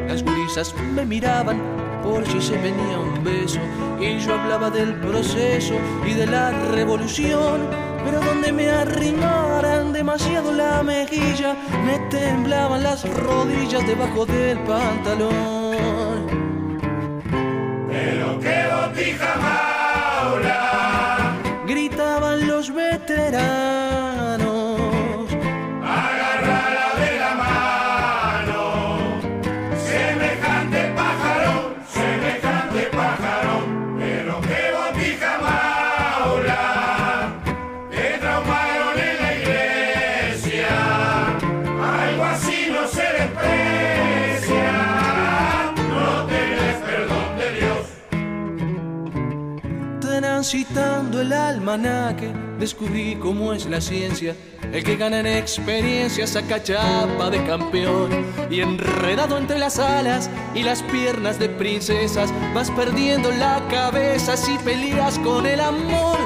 Me 0.93 1.03
miraban 1.03 1.59
por 2.03 2.23
si 2.27 2.39
se 2.39 2.55
venía 2.55 2.99
un 2.99 3.23
beso 3.23 3.59
y 3.99 4.19
yo 4.19 4.35
hablaba 4.35 4.69
del 4.69 4.93
proceso 4.99 5.73
y 6.05 6.13
de 6.13 6.27
la 6.27 6.51
revolución. 6.69 7.67
Pero 8.05 8.21
donde 8.21 8.51
me 8.51 8.69
arrimaran 8.69 9.91
demasiado 9.91 10.51
la 10.51 10.83
mejilla, 10.83 11.55
me 11.83 11.97
temblaban 12.11 12.83
las 12.83 13.03
rodillas 13.17 13.87
debajo 13.87 14.27
del 14.27 14.59
pantalón. 14.59 16.12
Transitando 50.53 51.19
el 51.21 51.33
almanaque, 51.33 52.31
descubrí 52.59 53.15
cómo 53.15 53.53
es 53.53 53.65
la 53.65 53.81
ciencia. 53.81 54.35
El 54.71 54.83
que 54.83 54.97
gana 54.97 55.21
en 55.21 55.25
experiencia 55.25 56.27
saca 56.27 56.61
chapa 56.61 57.31
de 57.31 57.43
campeón. 57.43 58.11
Y 58.51 58.61
enredado 58.61 59.39
entre 59.39 59.57
las 59.57 59.79
alas 59.79 60.29
y 60.53 60.61
las 60.61 60.83
piernas 60.83 61.39
de 61.39 61.49
princesas, 61.49 62.31
vas 62.53 62.69
perdiendo 62.69 63.31
la 63.31 63.67
cabeza 63.67 64.37
si 64.37 64.55
peleas 64.59 65.17
con 65.17 65.47
el 65.47 65.59
amor. 65.59 66.19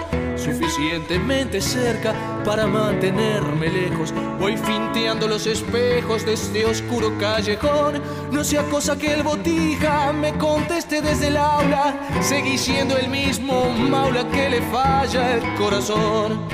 Suficientemente 0.48 1.60
cerca 1.60 2.16
para 2.46 2.66
mantenerme 2.68 3.68
lejos. 3.68 4.14
Voy 4.40 4.56
finteando 4.56 5.28
los 5.28 5.46
espejos 5.46 6.26
de 6.26 6.34
este 6.36 6.66
oscuro 6.66 7.12
callejón. 7.20 8.02
No 8.32 8.46
sea 8.46 8.64
cosa 8.64 8.98
que 8.98 9.14
el 9.14 9.24
botija 9.24 10.14
me 10.14 10.32
conteste 10.38 11.02
desde 11.02 11.28
el 11.28 11.36
aula. 11.36 11.94
Seguí 12.22 12.58
siendo 12.58 12.96
el 12.98 13.10
mismo 13.10 13.70
maula 13.72 14.26
que 14.30 14.50
le 14.50 14.62
falla 14.62 15.36
el 15.36 15.56
corazón. 15.56 16.48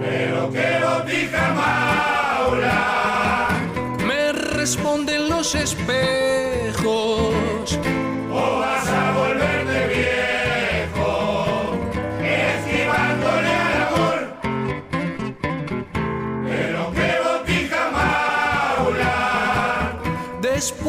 Pero 0.00 0.50
qué 0.50 0.80
botija 0.82 1.54
maula, 2.46 3.48
Me 4.06 4.32
responden 4.32 5.28
los 5.28 5.54
espejos. 5.54 7.33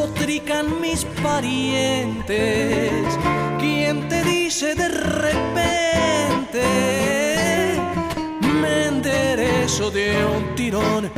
Despotrican 0.06 0.80
mis 0.80 1.04
parientes. 1.20 3.18
¿Quién 3.58 4.08
te 4.08 4.22
dice 4.22 4.76
de 4.76 4.88
repente? 4.88 6.62
Me 8.60 8.86
enderezo 8.86 9.90
de 9.90 10.24
un 10.24 10.54
tirón. 10.54 11.10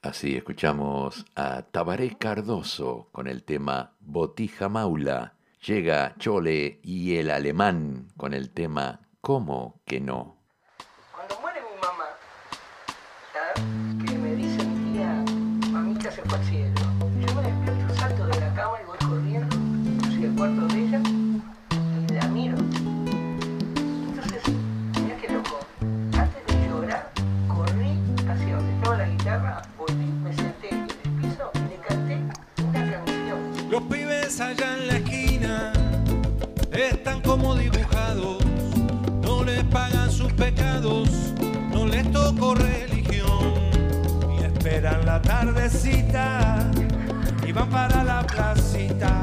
Así 0.00 0.34
escuchamos 0.34 1.26
a 1.36 1.64
Tabaré 1.64 2.16
Cardoso 2.16 3.10
con 3.12 3.26
el 3.26 3.44
tema 3.44 3.92
Botija 4.00 4.70
Maula. 4.70 5.34
Llega 5.66 6.14
Chole 6.18 6.80
y 6.82 7.16
el 7.16 7.30
alemán 7.30 8.08
con 8.16 8.32
el 8.32 8.52
tema 8.52 9.00
¿Cómo 9.20 9.82
que 9.84 10.00
no? 10.00 10.41
Religión 42.54 43.54
y 44.38 44.44
esperan 44.44 45.04
la 45.06 45.20
tardecita 45.20 46.70
y 47.46 47.52
van 47.52 47.68
para 47.70 48.04
la 48.04 48.26
placita, 48.26 49.21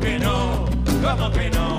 que 0.00 0.18
no, 0.18 0.66
como 1.02 1.30
que 1.32 1.50
no, 1.50 1.69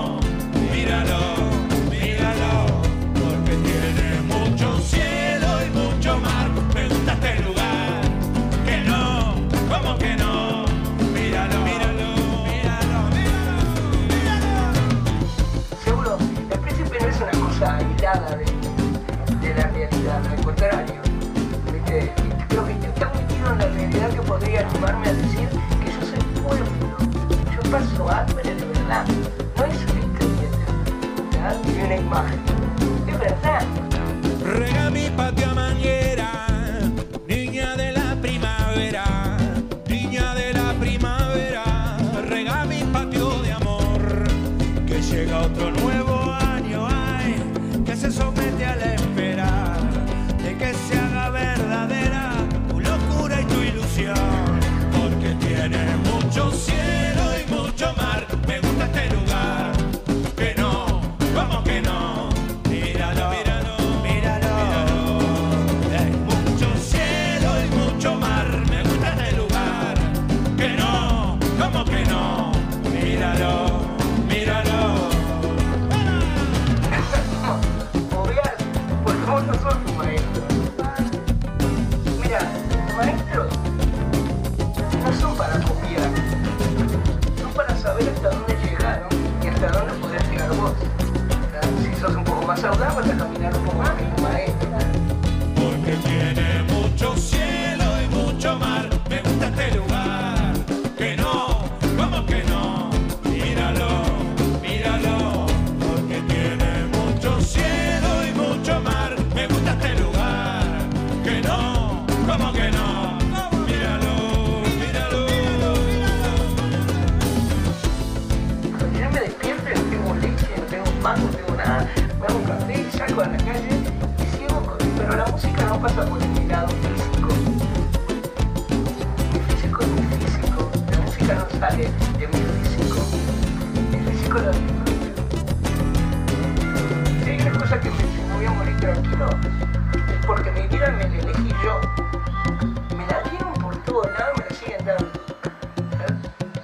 realidad, 20.11 20.31
al 20.31 20.45
contrario. 20.45 21.01
¿viste? 21.71 22.13
Que 22.13 22.87
está 22.87 23.09
muy 23.09 23.21
metido 23.23 23.51
en 23.51 23.57
la 23.57 23.67
realidad 23.67 24.09
que 24.09 24.21
podría 24.21 24.67
animarme 24.67 25.07
a 25.07 25.13
decir 25.13 25.49
que 25.49 25.91
yo 25.91 26.01
soy 26.05 26.41
pueblo. 26.41 26.65
Yo 27.55 27.71
paso 27.71 28.09
hambre 28.09 28.55
de 28.55 28.65
verdad. 28.65 29.05
No 29.57 29.65
es 29.65 29.77
una 29.91 29.99
historieta, 29.99 31.55
ni 31.65 31.83
una 31.83 31.95
imagen. 31.95 32.39
Es 33.07 33.19
verdad. 33.19 33.63
Rega 34.43 34.89
mi 34.89 35.09
patio 35.09 35.53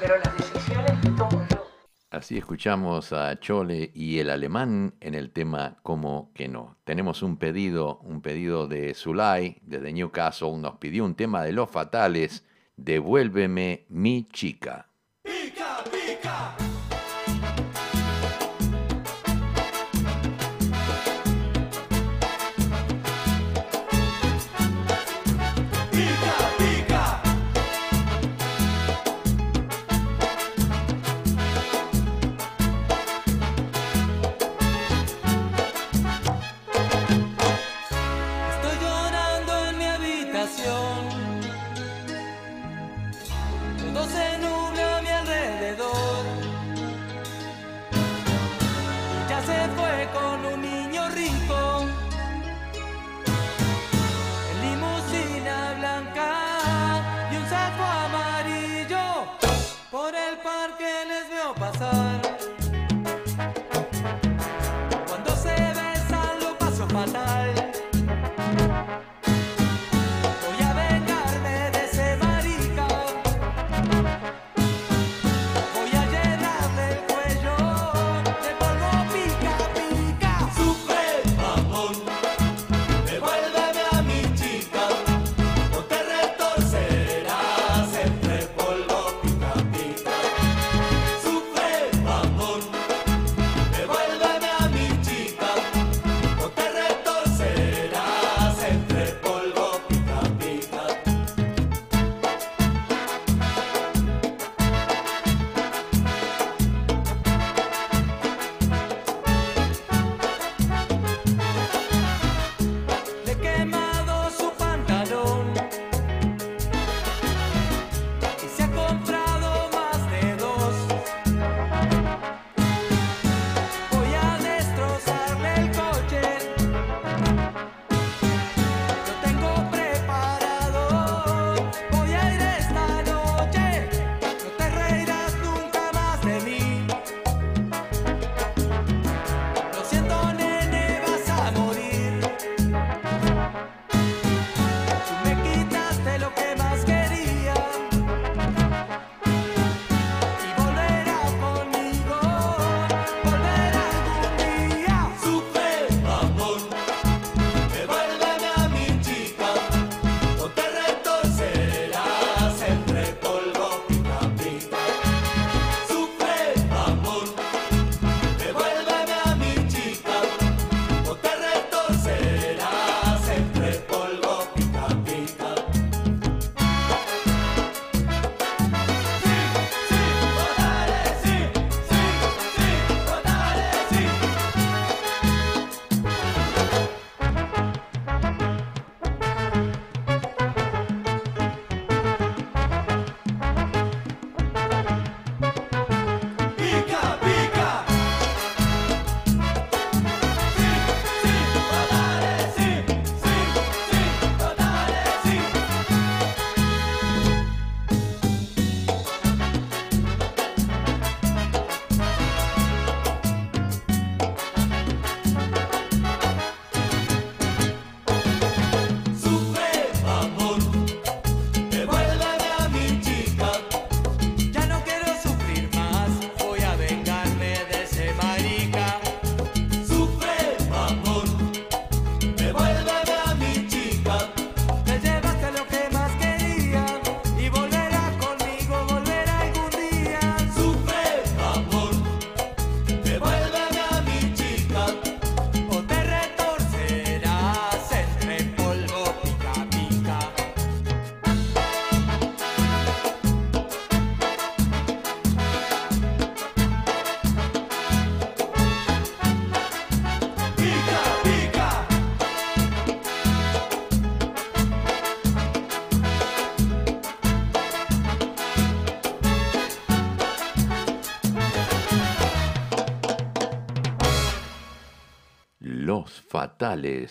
pero 0.07 0.19
las 0.23 0.37
decisiones 0.37 1.17
tomo. 1.17 1.45
Así 2.09 2.37
escuchamos 2.37 3.11
a 3.11 3.37
Chole 3.39 3.91
y 3.93 4.19
el 4.19 4.29
alemán 4.29 4.93
en 5.01 5.13
el 5.13 5.31
tema 5.31 5.77
Como 5.83 6.31
que 6.33 6.47
no. 6.47 6.77
Tenemos 6.85 7.21
un 7.21 7.37
pedido, 7.37 7.99
un 8.03 8.21
pedido 8.21 8.67
de 8.67 8.93
Zulay 8.93 9.57
desde 9.61 9.91
Newcastle, 9.91 10.57
nos 10.57 10.77
pidió 10.77 11.03
un 11.03 11.15
tema 11.15 11.43
de 11.43 11.51
los 11.51 11.69
fatales, 11.69 12.45
Devuélveme 12.77 13.85
mi 13.89 14.29
chica. 14.31 14.87
Pica, 15.23 15.83
pica. 15.91 16.66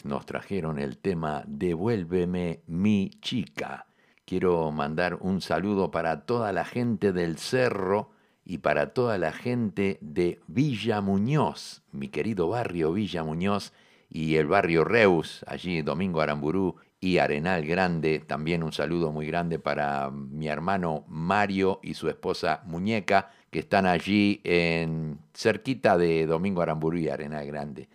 Nos 0.05 0.27
trajeron 0.27 0.79
el 0.79 0.99
tema 0.99 1.43
Devuélveme 1.49 2.61
mi 2.69 3.11
chica. 3.21 3.87
Quiero 4.25 4.71
mandar 4.71 5.19
un 5.21 5.41
saludo 5.41 5.91
para 5.91 6.25
toda 6.25 6.53
la 6.53 6.65
gente 6.65 7.13
del 7.13 7.37
Cerro 7.37 8.11
y 8.45 8.59
para 8.59 8.95
toda 8.95 9.19
la 9.19 9.33
gente 9.33 9.99
de 10.01 10.41
Villa 10.47 11.01
Muñoz, 11.01 11.83
mi 11.91 12.09
querido 12.09 12.49
barrio 12.49 12.93
Villa 12.93 13.25
Muñoz 13.25 13.73
y 14.09 14.37
el 14.37 14.47
barrio 14.47 14.85
Reus, 14.85 15.45
allí 15.49 15.83
Domingo 15.83 16.21
Aramburú 16.21 16.77
y 17.01 17.19
Arenal 17.19 17.67
Grande. 17.67 18.21
También 18.21 18.63
un 18.63 18.73
saludo 18.73 19.11
muy 19.11 19.27
grande 19.27 19.59
para 19.59 20.13
mi 20.13 20.47
hermano 20.47 21.05
Mario 21.09 21.81
y 21.83 21.95
su 21.95 22.09
esposa 22.09 22.63
Muñeca, 22.67 23.33
que 23.51 23.59
están 23.59 23.85
allí 23.85 24.41
en 24.45 25.19
cerquita 25.35 25.99
de 25.99 26.25
Domingo 26.27 26.63
Aramburú 26.63 26.99
y 26.99 27.09
Arenal 27.09 27.47
Grande. 27.47 27.89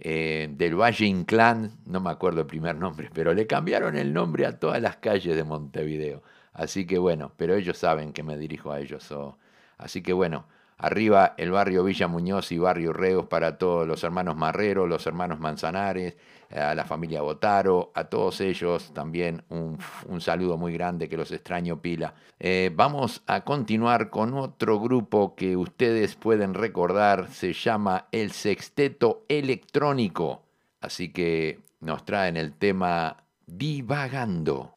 Eh, 0.00 0.48
del 0.50 0.74
Valle 0.74 1.06
Inclán, 1.06 1.72
no 1.86 2.00
me 2.00 2.10
acuerdo 2.10 2.40
el 2.40 2.46
primer 2.46 2.76
nombre, 2.76 3.10
pero 3.14 3.32
le 3.32 3.46
cambiaron 3.46 3.96
el 3.96 4.12
nombre 4.12 4.44
a 4.46 4.58
todas 4.58 4.82
las 4.82 4.96
calles 4.96 5.36
de 5.36 5.44
Montevideo. 5.44 6.22
Así 6.52 6.86
que 6.86 6.98
bueno, 6.98 7.32
pero 7.36 7.54
ellos 7.54 7.78
saben 7.78 8.12
que 8.12 8.22
me 8.22 8.36
dirijo 8.36 8.72
a 8.72 8.80
ellos. 8.80 9.12
así 9.78 10.02
que 10.02 10.12
bueno, 10.12 10.46
arriba 10.78 11.34
el 11.38 11.50
barrio 11.52 11.84
Villa 11.84 12.08
Muñoz 12.08 12.52
y 12.52 12.58
barrio 12.58 12.92
Reos 12.92 13.26
para 13.26 13.58
todos 13.58 13.86
los 13.86 14.02
hermanos 14.04 14.36
Marrero, 14.36 14.86
los 14.86 15.06
hermanos 15.06 15.40
Manzanares, 15.40 16.16
a 16.54 16.74
la 16.74 16.84
familia 16.84 17.22
Botaro, 17.22 17.90
a 17.94 18.04
todos 18.04 18.40
ellos 18.40 18.92
también 18.94 19.42
un, 19.48 19.78
saludo 20.20 20.56
muy 20.56 20.72
grande 20.72 21.08
que 21.08 21.16
los 21.16 21.32
extraño 21.32 21.80
pila. 21.82 22.14
Eh, 22.38 22.70
vamos 22.74 23.22
a 23.26 23.42
continuar 23.42 24.10
con 24.10 24.34
otro 24.34 24.80
grupo 24.80 25.34
que 25.34 25.56
ustedes 25.56 26.14
pueden 26.14 26.54
recordar, 26.54 27.28
se 27.28 27.52
llama 27.52 28.06
el 28.12 28.30
Sexteto 28.30 29.24
Electrónico, 29.28 30.42
así 30.80 31.12
que 31.12 31.60
nos 31.80 32.04
traen 32.04 32.36
el 32.36 32.52
tema 32.54 33.16
Divagando. 33.46 34.74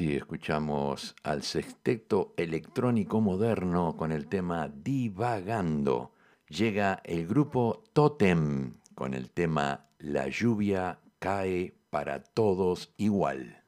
Así 0.00 0.16
escuchamos 0.16 1.14
al 1.24 1.42
sexteto 1.42 2.32
electrónico 2.38 3.20
moderno 3.20 3.98
con 3.98 4.12
el 4.12 4.28
tema 4.28 4.72
Divagando. 4.74 6.12
Llega 6.48 7.02
el 7.04 7.26
grupo 7.26 7.84
Totem 7.92 8.78
con 8.94 9.12
el 9.12 9.30
tema 9.30 9.90
La 9.98 10.26
lluvia 10.28 11.00
cae 11.18 11.74
para 11.90 12.22
todos 12.22 12.94
igual. 12.96 13.62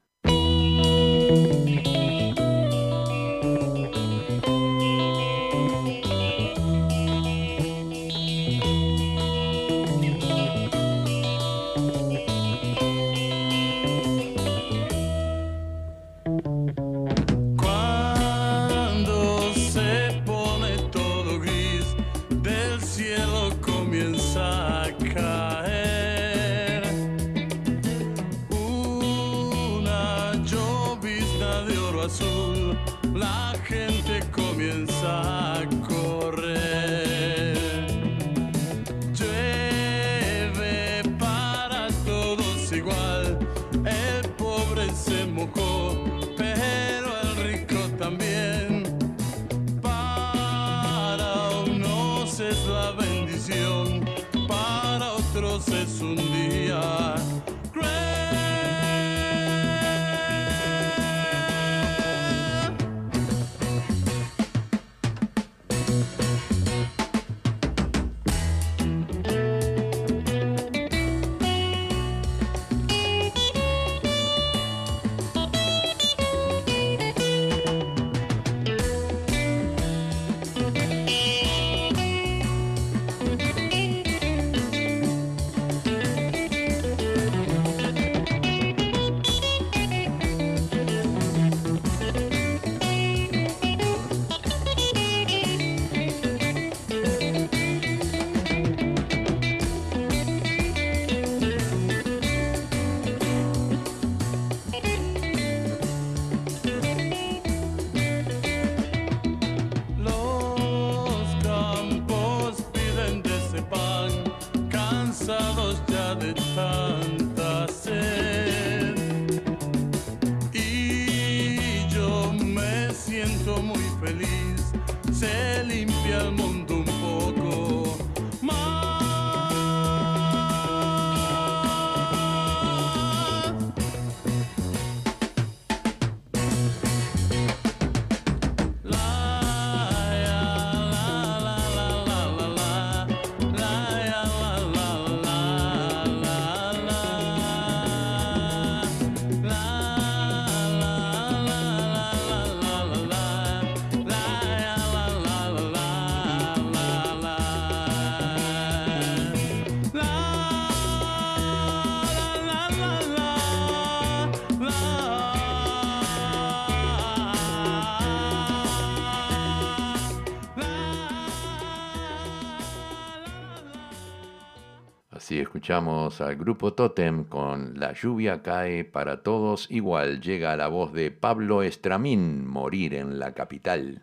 Escuchamos 175.53 176.23
al 176.23 176.37
grupo 176.37 176.73
Totem 176.73 177.25
con 177.25 177.79
La 177.79 177.93
lluvia 177.93 178.43
cae 178.43 178.87
para 178.87 179.23
todos 179.23 179.71
igual. 179.71 180.23
Llega 180.23 180.57
la 180.57 180.69
voz 180.69 180.95
de 180.95 181.11
Pablo 181.11 181.63
Estramín, 181.63 182.47
Morir 182.47 182.95
en 182.95 183.19
la 183.19 183.35
capital. 183.35 184.03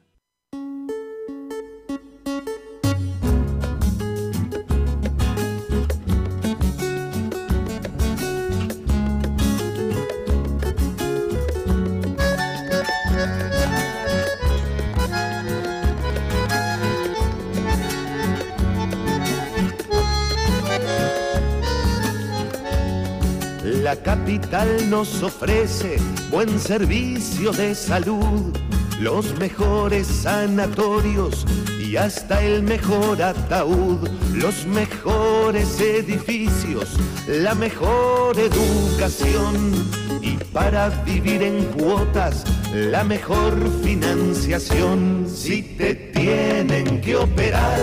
Capital 24.30 24.92
nos 24.92 25.24
ofrece 25.24 25.98
buen 26.30 26.60
servicio 26.60 27.52
de 27.52 27.74
salud, 27.74 28.56
los 29.00 29.36
mejores 29.40 30.06
sanatorios 30.06 31.48
y 31.84 31.96
hasta 31.96 32.40
el 32.44 32.62
mejor 32.62 33.24
ataúd, 33.24 34.08
los 34.36 34.68
mejores 34.68 35.82
edificios, 35.82 36.90
la 37.28 37.56
mejor 37.56 38.38
educación 38.38 39.74
y 40.22 40.36
para 40.54 40.90
vivir 40.90 41.42
en 41.42 41.64
cuotas 41.66 42.44
la 42.72 43.04
mejor 43.04 43.56
financiación. 43.84 45.26
Si 45.28 45.64
te 45.64 45.96
tienen 45.96 47.02
que 47.02 47.16
operar, 47.16 47.80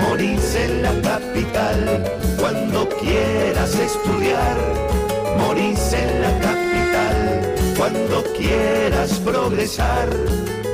morís 0.00 0.52
en 0.56 0.82
la 0.82 1.00
capital 1.00 2.04
cuando 2.40 2.88
quieras 2.88 3.72
estudiar 3.76 4.79
morís 5.60 5.92
en 5.92 6.22
la 6.22 6.38
capital. 6.40 7.74
Cuando 7.76 8.24
quieras 8.36 9.18
progresar, 9.18 10.08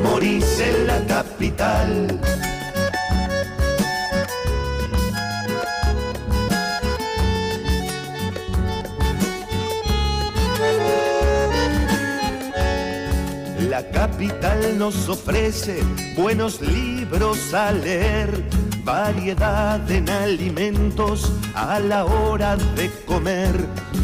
morís 0.02 0.60
en 0.60 0.86
la 0.86 0.98
capital. 1.06 2.20
La 13.68 13.82
capital 13.90 14.78
nos 14.78 15.08
ofrece 15.08 15.82
buenos 16.16 16.60
libros 16.60 17.52
a 17.52 17.72
leer, 17.72 18.30
variedad 18.86 19.90
en 19.90 20.08
alimentos 20.08 21.32
a 21.54 21.80
la 21.80 22.04
hora 22.04 22.56
de 22.76 22.88
comer, 23.04 23.52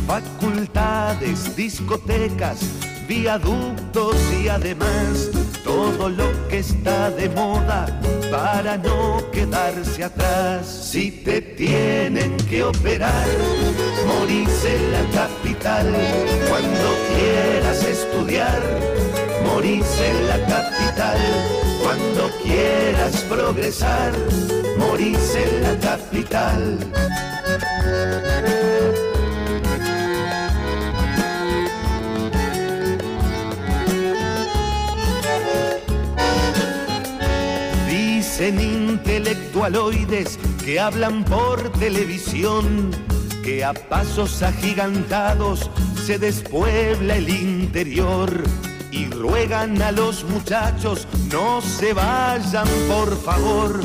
facultades, 0.08 1.54
discotecas, 1.54 2.58
viaductos 3.06 4.16
y 4.42 4.48
además 4.48 5.30
todo 5.62 6.08
lo 6.08 6.26
que 6.48 6.58
está 6.58 7.12
de 7.12 7.28
moda 7.28 7.86
para 8.28 8.76
no 8.76 9.30
quedarse 9.30 10.02
atrás. 10.02 10.66
Si 10.66 11.12
te 11.12 11.40
tienen 11.40 12.36
que 12.50 12.64
operar, 12.64 13.28
morís 14.04 14.64
en 14.64 14.92
la 14.92 15.04
capital 15.12 15.41
cuando 15.62 16.96
quieras 17.14 17.84
estudiar 17.84 18.60
morís 19.44 19.86
en 20.00 20.26
la 20.26 20.38
capital. 20.46 21.18
Cuando 21.80 22.30
quieras 22.42 23.16
progresar, 23.28 24.12
morís 24.76 25.36
en 25.36 25.62
la 25.62 25.78
capital. 25.78 26.78
Dicen 37.88 38.60
intelectualoides 38.60 40.38
que 40.64 40.80
hablan 40.80 41.24
por 41.24 41.70
televisión 41.74 43.11
que 43.42 43.64
a 43.64 43.74
pasos 43.74 44.42
agigantados 44.42 45.70
se 46.06 46.18
despuebla 46.18 47.16
el 47.16 47.28
interior 47.28 48.42
y 48.90 49.06
ruegan 49.06 49.80
a 49.82 49.90
los 49.90 50.24
muchachos 50.24 51.08
no 51.30 51.60
se 51.60 51.92
vayan 51.92 52.68
por 52.88 53.16
favor. 53.22 53.80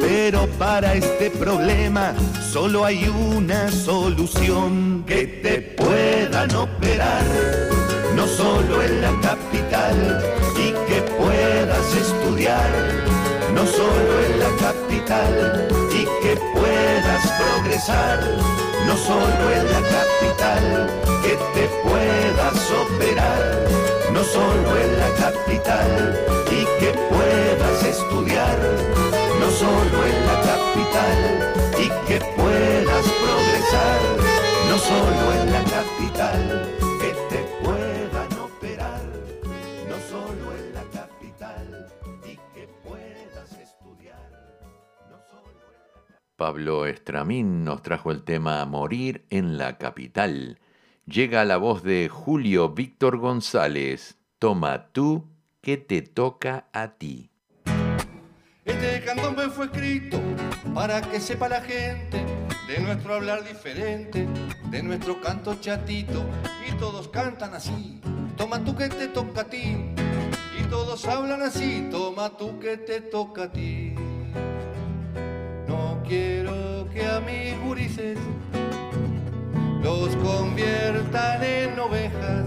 Pero 0.00 0.46
para 0.58 0.94
este 0.94 1.30
problema 1.30 2.14
solo 2.52 2.84
hay 2.84 3.08
una 3.08 3.70
solución 3.70 5.04
que 5.06 5.26
te 5.26 5.60
puedan 5.60 6.54
operar, 6.54 7.24
no 8.14 8.26
solo 8.26 8.82
en 8.82 9.00
la 9.00 9.12
capital 9.20 10.22
y 10.56 10.72
que 10.88 11.02
puedas 11.18 11.94
estudiar, 11.94 12.70
no 13.54 13.66
solo 13.66 14.24
en 14.26 14.40
la 14.40 14.50
capital 14.60 15.68
y 15.92 16.04
que 16.22 16.36
puedas 16.54 16.99
progresar, 17.26 18.20
no 18.86 18.96
solo 18.96 19.50
en 19.50 19.64
la 19.72 19.82
capital, 19.96 20.90
que 21.22 21.36
te 21.54 21.68
puedas 21.82 22.70
operar. 22.70 23.68
No 24.12 24.24
solo 24.24 24.76
en 24.76 24.98
la 24.98 25.08
capital 25.14 26.18
y 26.50 26.64
que 26.80 26.92
puedas 27.08 27.84
estudiar, 27.84 28.58
no 29.38 29.50
solo 29.52 30.04
en 30.04 30.26
la 30.26 30.36
capital 30.50 31.18
y 31.78 31.88
que 32.08 32.18
puedas 32.36 33.06
progresar, 33.22 34.00
no 34.68 34.78
solo 34.78 35.32
en 35.32 35.52
la 35.52 35.62
capital, 35.62 36.76
que 37.00 37.10
te 37.30 37.40
puedan 37.62 38.40
operar, 38.40 39.02
no 39.88 39.96
solo 40.10 40.56
en 40.58 40.74
la 40.74 40.82
capital 40.92 41.88
y 42.24 42.36
que 42.52 42.68
puedas 42.84 43.52
estudiar, 43.52 44.28
no 45.08 45.18
solo 45.30 45.69
Pablo 46.40 46.86
Estramín 46.86 47.64
nos 47.64 47.82
trajo 47.82 48.10
el 48.10 48.22
tema 48.22 48.64
Morir 48.64 49.26
en 49.28 49.58
la 49.58 49.76
capital. 49.76 50.58
Llega 51.04 51.44
la 51.44 51.58
voz 51.58 51.82
de 51.82 52.08
Julio 52.08 52.70
Víctor 52.70 53.18
González. 53.18 54.16
Toma 54.38 54.86
tú 54.90 55.28
que 55.60 55.76
te 55.76 56.00
toca 56.00 56.70
a 56.72 56.94
ti. 56.94 57.30
Este 58.64 59.04
candombe 59.04 59.50
fue 59.50 59.66
escrito 59.66 60.18
para 60.72 61.02
que 61.02 61.20
sepa 61.20 61.46
la 61.46 61.60
gente 61.60 62.24
de 62.66 62.80
nuestro 62.80 63.16
hablar 63.16 63.46
diferente, 63.46 64.26
de 64.70 64.82
nuestro 64.82 65.20
canto 65.20 65.56
chatito. 65.60 66.24
Y 66.66 66.74
todos 66.78 67.08
cantan 67.08 67.52
así, 67.52 68.00
toma 68.38 68.64
tú 68.64 68.74
que 68.74 68.88
te 68.88 69.08
toca 69.08 69.42
a 69.42 69.44
ti. 69.44 69.76
Y 70.58 70.62
todos 70.70 71.04
hablan 71.04 71.42
así, 71.42 71.86
toma 71.90 72.34
tú 72.38 72.58
que 72.58 72.78
te 72.78 73.02
toca 73.02 73.42
a 73.42 73.52
ti. 73.52 73.94
Quiero 76.10 76.88
que 76.92 77.06
a 77.06 77.20
mis 77.20 77.56
gurises 77.60 78.18
los 79.80 80.16
conviertan 80.16 81.40
en 81.44 81.78
ovejas, 81.78 82.46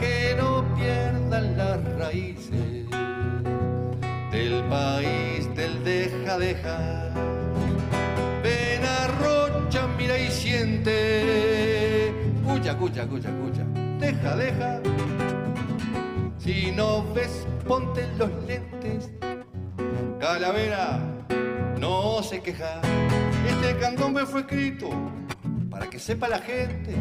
que 0.00 0.34
no 0.36 0.64
pierdan 0.74 1.56
las 1.56 1.78
raíces 1.98 2.90
del 4.32 4.64
país 4.68 5.54
del 5.54 5.84
deja 5.84 6.38
deja. 6.38 7.14
Ven 8.42 8.84
arrocha, 8.84 9.86
mira 9.96 10.18
y 10.18 10.28
siente, 10.28 12.12
cuya, 12.44 12.76
cuya, 12.78 13.06
cuya, 13.06 13.30
cuya, 13.30 13.64
deja, 14.00 14.34
deja. 14.34 14.80
Si 16.38 16.72
no 16.72 17.04
ves, 17.14 17.46
ponte 17.64 18.08
los 18.18 18.30
lentes, 18.48 19.08
Calavera, 20.18 21.00
no 21.82 22.22
se 22.22 22.40
queja. 22.40 22.80
Este 23.44 23.76
candombe 23.80 24.24
fue 24.24 24.42
escrito 24.42 24.88
para 25.68 25.90
que 25.90 25.98
sepa 25.98 26.28
la 26.28 26.38
gente 26.38 26.94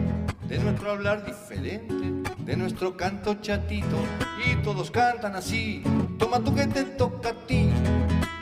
de 0.49 0.57
nuestro 0.57 0.89
hablar 0.89 1.23
diferente, 1.23 2.33
de 2.39 2.57
nuestro 2.57 2.97
canto 2.97 3.35
chatito. 3.35 3.97
Y 4.43 4.55
todos 4.63 4.89
cantan 4.89 5.35
así, 5.35 5.83
toma 6.17 6.39
tú 6.39 6.55
que 6.55 6.65
te 6.65 6.83
toca 6.83 7.29
a 7.29 7.45
ti. 7.45 7.69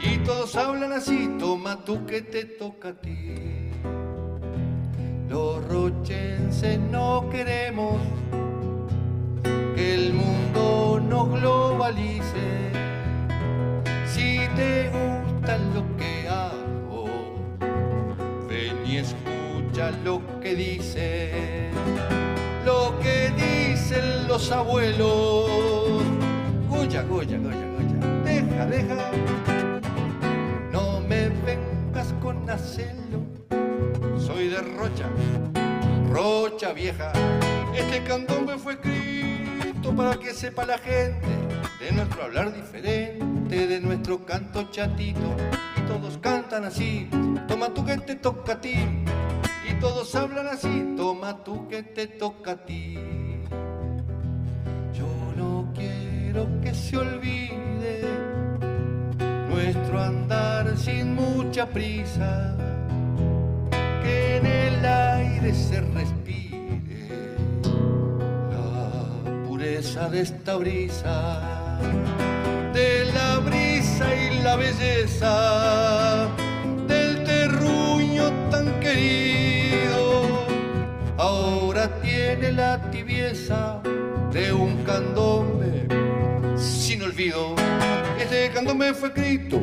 Y 0.01 0.17
todos 0.19 0.55
hablan 0.55 0.93
así, 0.93 1.29
toma 1.37 1.83
tú 1.83 2.05
que 2.05 2.21
te 2.21 2.45
toca 2.45 2.89
a 2.89 2.93
ti. 2.93 3.71
Los 5.27 5.67
rochenses 5.67 6.79
no 6.79 7.29
queremos 7.29 7.97
que 9.75 9.93
el 9.93 10.13
mundo 10.13 11.01
nos 11.05 11.29
globalice. 11.31 12.71
Si 14.07 14.47
te 14.55 14.89
gusta 14.89 15.57
lo 15.75 15.97
que 15.97 16.18
ven 18.73 18.85
y 18.85 18.97
escucha 18.97 19.91
lo 20.03 20.21
que 20.41 20.55
dice, 20.55 21.69
lo 22.65 22.97
que 22.99 23.31
dicen 23.31 24.27
los 24.27 24.51
abuelos. 24.51 26.03
Goya, 26.67 27.03
Goya, 27.03 27.37
Goya, 27.37 27.67
Goya, 27.75 28.23
deja, 28.23 28.65
deja, 28.65 29.11
no 30.71 30.99
me 31.01 31.29
vengas 31.29 32.13
con 32.21 32.49
acelo, 32.49 33.21
soy 34.19 34.49
de 34.49 34.61
Rocha, 34.61 35.07
Rocha 36.09 36.73
vieja, 36.73 37.11
este 37.75 38.03
candombe 38.03 38.57
fue 38.57 38.73
escrito 38.73 39.95
para 39.95 40.15
que 40.17 40.33
sepa 40.33 40.65
la 40.65 40.77
gente 40.77 41.27
de 41.79 41.91
nuestro 41.91 42.23
hablar 42.23 42.53
diferente, 42.53 43.67
de 43.67 43.79
nuestro 43.79 44.25
canto 44.25 44.69
chatito. 44.71 45.35
Todos 45.89 46.19
cantan 46.19 46.65
así, 46.65 47.09
toma 47.47 47.73
tú 47.73 47.83
que 47.83 47.97
te 47.97 48.15
toca 48.15 48.53
a 48.53 48.61
ti. 48.61 48.75
Y 49.67 49.73
todos 49.79 50.13
hablan 50.13 50.45
así, 50.45 50.93
toma 50.95 51.43
tú 51.43 51.67
que 51.67 51.81
te 51.81 52.05
toca 52.05 52.51
a 52.51 52.57
ti. 52.63 52.95
Yo 54.93 55.09
no 55.35 55.73
quiero 55.73 56.47
que 56.61 56.75
se 56.75 56.95
olvide 56.95 58.03
nuestro 59.49 59.99
andar 59.99 60.77
sin 60.77 61.15
mucha 61.15 61.65
prisa, 61.65 62.55
que 64.03 64.37
en 64.37 64.45
el 64.45 64.85
aire 64.85 65.53
se 65.55 65.81
respire 65.81 67.33
la 68.51 69.43
pureza 69.47 70.07
de 70.07 70.21
esta 70.21 70.55
brisa 70.55 71.79
de 72.73 73.11
la 73.11 73.39
brisa 73.39 73.58
y 74.01 74.39
la 74.41 74.55
belleza 74.55 76.29
del 76.87 77.21
terruño 77.25 78.31
tan 78.49 78.79
querido. 78.79 80.21
Ahora 81.17 81.89
tiene 82.01 82.53
la 82.53 82.89
tibieza 82.91 83.81
de 84.31 84.53
un 84.53 84.83
candombe 84.83 85.85
sin 86.55 87.01
olvido. 87.01 87.55
Este 88.17 88.49
candombe 88.51 88.93
fue 88.93 89.09
escrito 89.09 89.59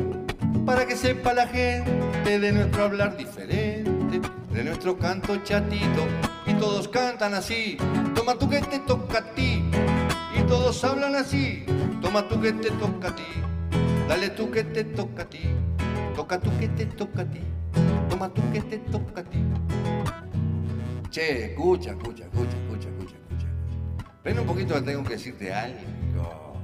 para 0.65 0.85
que 0.85 0.95
sepa 0.95 1.33
la 1.33 1.47
gente 1.47 2.39
de 2.39 2.51
nuestro 2.51 2.83
hablar 2.83 3.17
diferente, 3.17 4.21
de 4.51 4.63
nuestro 4.63 4.99
canto 4.99 5.37
chatito. 5.37 6.05
Y 6.45 6.53
todos 6.53 6.87
cantan 6.87 7.33
así, 7.33 7.77
toma 8.13 8.35
tú 8.35 8.47
que 8.47 8.61
te 8.61 8.79
toca 8.79 9.17
a 9.17 9.33
ti. 9.33 9.63
Y 10.37 10.41
todos 10.43 10.83
hablan 10.83 11.15
así, 11.15 11.65
toma 12.03 12.27
tú 12.27 12.39
que 12.39 12.53
te 12.53 12.69
toca 12.71 13.07
a 13.07 13.15
ti. 13.15 13.46
Dale 14.07 14.29
tú 14.29 14.49
que 14.49 14.63
te 14.63 14.83
toca 14.83 15.23
a 15.23 15.29
ti. 15.29 15.41
Toca 16.15 16.39
tú 16.39 16.49
que 16.59 16.67
te 16.69 16.85
toca 16.85 17.21
a 17.23 17.25
ti. 17.25 17.41
Toma 18.09 18.29
tú 18.29 18.41
que 18.53 18.61
te 18.61 18.77
toca 18.77 19.21
a 19.21 19.23
ti. 19.23 19.39
Che, 21.09 21.51
escucha, 21.51 21.91
escucha, 21.91 22.23
escucha, 22.25 22.57
escucha, 22.57 22.89
escucha, 22.89 23.15
escucha. 23.15 23.47
Ven 24.23 24.39
un 24.39 24.45
poquito 24.45 24.75
que 24.75 24.81
tengo 24.81 25.03
que 25.03 25.13
decirte 25.13 25.53
algo. 25.53 26.55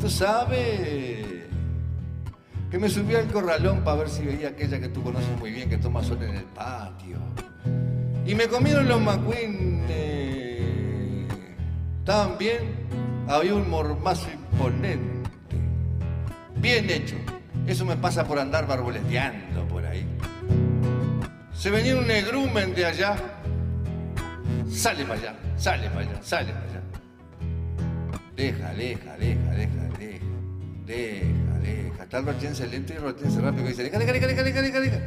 Tú 0.00 0.08
sabes 0.08 1.26
que 2.70 2.78
me 2.78 2.88
subí 2.88 3.14
al 3.16 3.26
corralón 3.26 3.82
para 3.82 3.98
ver 3.98 4.08
si 4.08 4.24
veía 4.24 4.48
aquella 4.48 4.78
que 4.78 4.88
tú 4.88 5.02
conoces 5.02 5.36
muy 5.38 5.50
bien 5.50 5.68
que 5.68 5.78
toma 5.78 6.02
sol 6.04 6.22
en 6.22 6.36
el 6.36 6.44
patio. 6.44 7.16
Y 8.24 8.34
me 8.34 8.46
comieron 8.46 8.86
los 8.86 9.00
McQueen 9.00 9.86
eh, 9.88 11.26
tan 12.04 12.38
bien, 12.38 12.86
había 13.26 13.54
un 13.54 13.68
mormazo 13.68 14.28
imponente. 14.30 15.17
Bien 16.60 16.88
hecho. 16.90 17.16
Eso 17.66 17.84
me 17.84 17.96
pasa 17.96 18.24
por 18.26 18.38
andar 18.38 18.66
barboleteando 18.66 19.66
por 19.68 19.84
ahí. 19.84 20.06
Se 21.52 21.70
venía 21.70 21.96
un 21.96 22.06
negrumen 22.06 22.74
de 22.74 22.86
allá. 22.86 23.16
Sale 24.70 25.04
para 25.04 25.20
allá, 25.20 25.34
sale 25.56 25.88
para 25.88 26.00
allá, 26.00 26.22
sale 26.22 26.52
para 26.52 26.64
allá. 26.64 26.80
Deja, 28.36 28.72
deja, 28.74 29.16
deja, 29.16 29.50
deja, 29.50 29.82
deja. 29.98 30.24
Deja, 30.86 31.58
deja. 31.60 32.02
Está 32.04 32.18
el 32.18 32.26
rochense 32.26 32.66
lento 32.68 32.92
y 32.92 32.96
el 32.96 33.02
rápido 33.02 33.64
que 33.64 33.70
dice, 33.70 33.82
deja, 33.82 33.98
deja, 33.98 34.12
deja, 34.12 34.26
deja, 34.26 34.62
deja, 34.62 34.80
deja. 34.80 34.98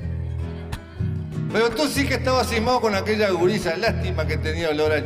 Pero 1.51 1.69
tú 1.71 1.87
sí 1.87 2.05
que 2.05 2.15
estabas 2.15 2.49
cismado 2.49 2.81
con 2.81 2.95
aquella 2.95 3.29
gurisa. 3.31 3.75
Lástima 3.77 4.25
que 4.27 4.37
tenía 4.37 4.69
olor 4.69 4.91
a. 4.91 5.01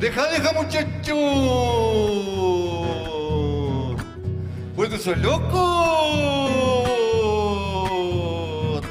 Deja, 0.00 0.26
deja, 0.30 0.52
muchacho. 0.52 1.14
Pues 4.78 4.90
tú 4.90 4.96
sos 4.96 5.18
loco. 5.18 5.58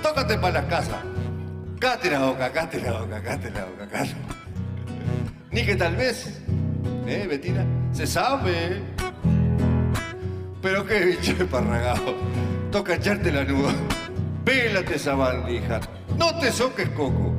Tócate 0.03 0.37
para 0.37 0.55
las 0.55 0.65
casas. 0.65 0.97
Cáte 1.79 2.11
la 2.11 2.25
boca, 2.25 2.51
cáte 2.51 2.81
la 2.81 2.91
boca, 2.91 3.23
cáte 3.23 3.49
la 3.51 3.63
boca, 3.63 3.87
cáte. 3.87 4.13
Ni 5.49 5.65
que 5.65 5.77
tal 5.77 5.95
vez, 5.95 6.41
¿eh, 7.07 7.25
Betina? 7.29 7.65
Se 7.93 8.05
sabe. 8.05 8.81
Pero 10.61 10.85
qué 10.85 11.05
bicho 11.05 11.33
de 11.35 11.45
parragado. 11.45 12.15
Toca 12.69 12.95
echarte 12.95 13.31
la 13.31 13.45
nuda. 13.45 13.71
Pélate 14.43 14.95
esa 14.95 15.15
bandija. 15.15 15.79
No 16.17 16.37
te 16.37 16.51
soques 16.51 16.89
coco. 16.89 17.33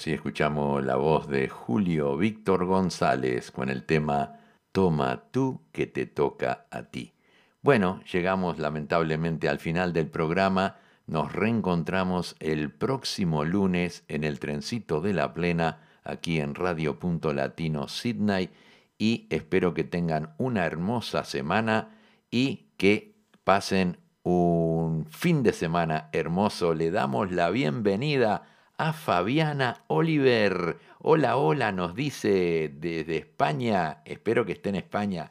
Así 0.00 0.14
escuchamos 0.14 0.82
la 0.82 0.96
voz 0.96 1.28
de 1.28 1.50
Julio 1.50 2.16
Víctor 2.16 2.64
González 2.64 3.50
con 3.50 3.68
el 3.68 3.84
tema 3.84 4.40
Toma 4.72 5.24
tú 5.30 5.60
que 5.72 5.86
te 5.86 6.06
toca 6.06 6.64
a 6.70 6.84
ti. 6.84 7.12
Bueno, 7.60 8.00
llegamos 8.10 8.58
lamentablemente 8.58 9.46
al 9.46 9.58
final 9.58 9.92
del 9.92 10.06
programa. 10.06 10.76
Nos 11.06 11.34
reencontramos 11.34 12.34
el 12.40 12.72
próximo 12.72 13.44
lunes 13.44 14.04
en 14.08 14.24
el 14.24 14.40
trencito 14.40 15.02
de 15.02 15.12
la 15.12 15.34
plena 15.34 15.82
aquí 16.02 16.40
en 16.40 16.54
Radio 16.54 16.98
Punto 16.98 17.34
Latino 17.34 17.86
Sydney 17.86 18.48
y 18.96 19.26
espero 19.28 19.74
que 19.74 19.84
tengan 19.84 20.32
una 20.38 20.64
hermosa 20.64 21.24
semana 21.24 21.90
y 22.30 22.70
que 22.78 23.16
pasen 23.44 23.98
un 24.22 25.04
fin 25.10 25.42
de 25.42 25.52
semana 25.52 26.08
hermoso. 26.12 26.72
Le 26.72 26.90
damos 26.90 27.30
la 27.32 27.50
bienvenida 27.50 28.44
a 28.80 28.94
Fabiana 28.94 29.84
Oliver. 29.88 30.78
Hola, 31.00 31.36
hola, 31.36 31.70
nos 31.70 31.94
dice 31.94 32.72
desde 32.72 33.18
España. 33.18 33.98
Espero 34.06 34.46
que 34.46 34.52
esté 34.52 34.70
en 34.70 34.76
España. 34.76 35.30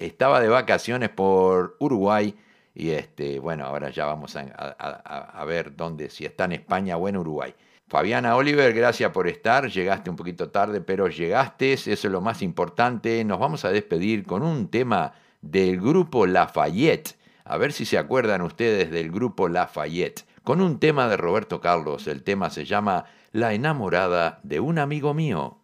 Estaba 0.00 0.40
de 0.40 0.48
vacaciones 0.48 1.10
por 1.10 1.76
Uruguay 1.78 2.34
y 2.74 2.90
este, 2.90 3.38
bueno, 3.38 3.64
ahora 3.64 3.90
ya 3.90 4.06
vamos 4.06 4.34
a, 4.34 4.44
a, 4.76 5.40
a 5.40 5.44
ver 5.44 5.76
dónde, 5.76 6.10
si 6.10 6.24
está 6.24 6.46
en 6.46 6.52
España 6.52 6.96
o 6.96 7.08
en 7.08 7.18
Uruguay. 7.18 7.54
Fabiana 7.86 8.34
Oliver, 8.34 8.74
gracias 8.74 9.12
por 9.12 9.28
estar. 9.28 9.70
Llegaste 9.70 10.10
un 10.10 10.16
poquito 10.16 10.50
tarde, 10.50 10.80
pero 10.80 11.06
llegaste. 11.06 11.74
Eso 11.74 11.92
es 11.92 12.04
lo 12.06 12.20
más 12.20 12.42
importante. 12.42 13.22
Nos 13.24 13.38
vamos 13.38 13.64
a 13.64 13.70
despedir 13.70 14.26
con 14.26 14.42
un 14.42 14.66
tema 14.66 15.12
del 15.42 15.80
grupo 15.80 16.26
Lafayette. 16.26 17.16
A 17.44 17.56
ver 17.56 17.72
si 17.72 17.84
se 17.84 17.98
acuerdan 17.98 18.42
ustedes 18.42 18.90
del 18.90 19.12
grupo 19.12 19.48
Lafayette. 19.48 20.24
Con 20.42 20.62
un 20.62 20.80
tema 20.80 21.06
de 21.08 21.18
Roberto 21.18 21.60
Carlos. 21.60 22.06
El 22.08 22.22
tema 22.22 22.48
se 22.48 22.64
llama 22.64 23.04
La 23.30 23.52
enamorada 23.52 24.40
de 24.42 24.58
un 24.60 24.78
amigo 24.78 25.12
mío. 25.12 25.59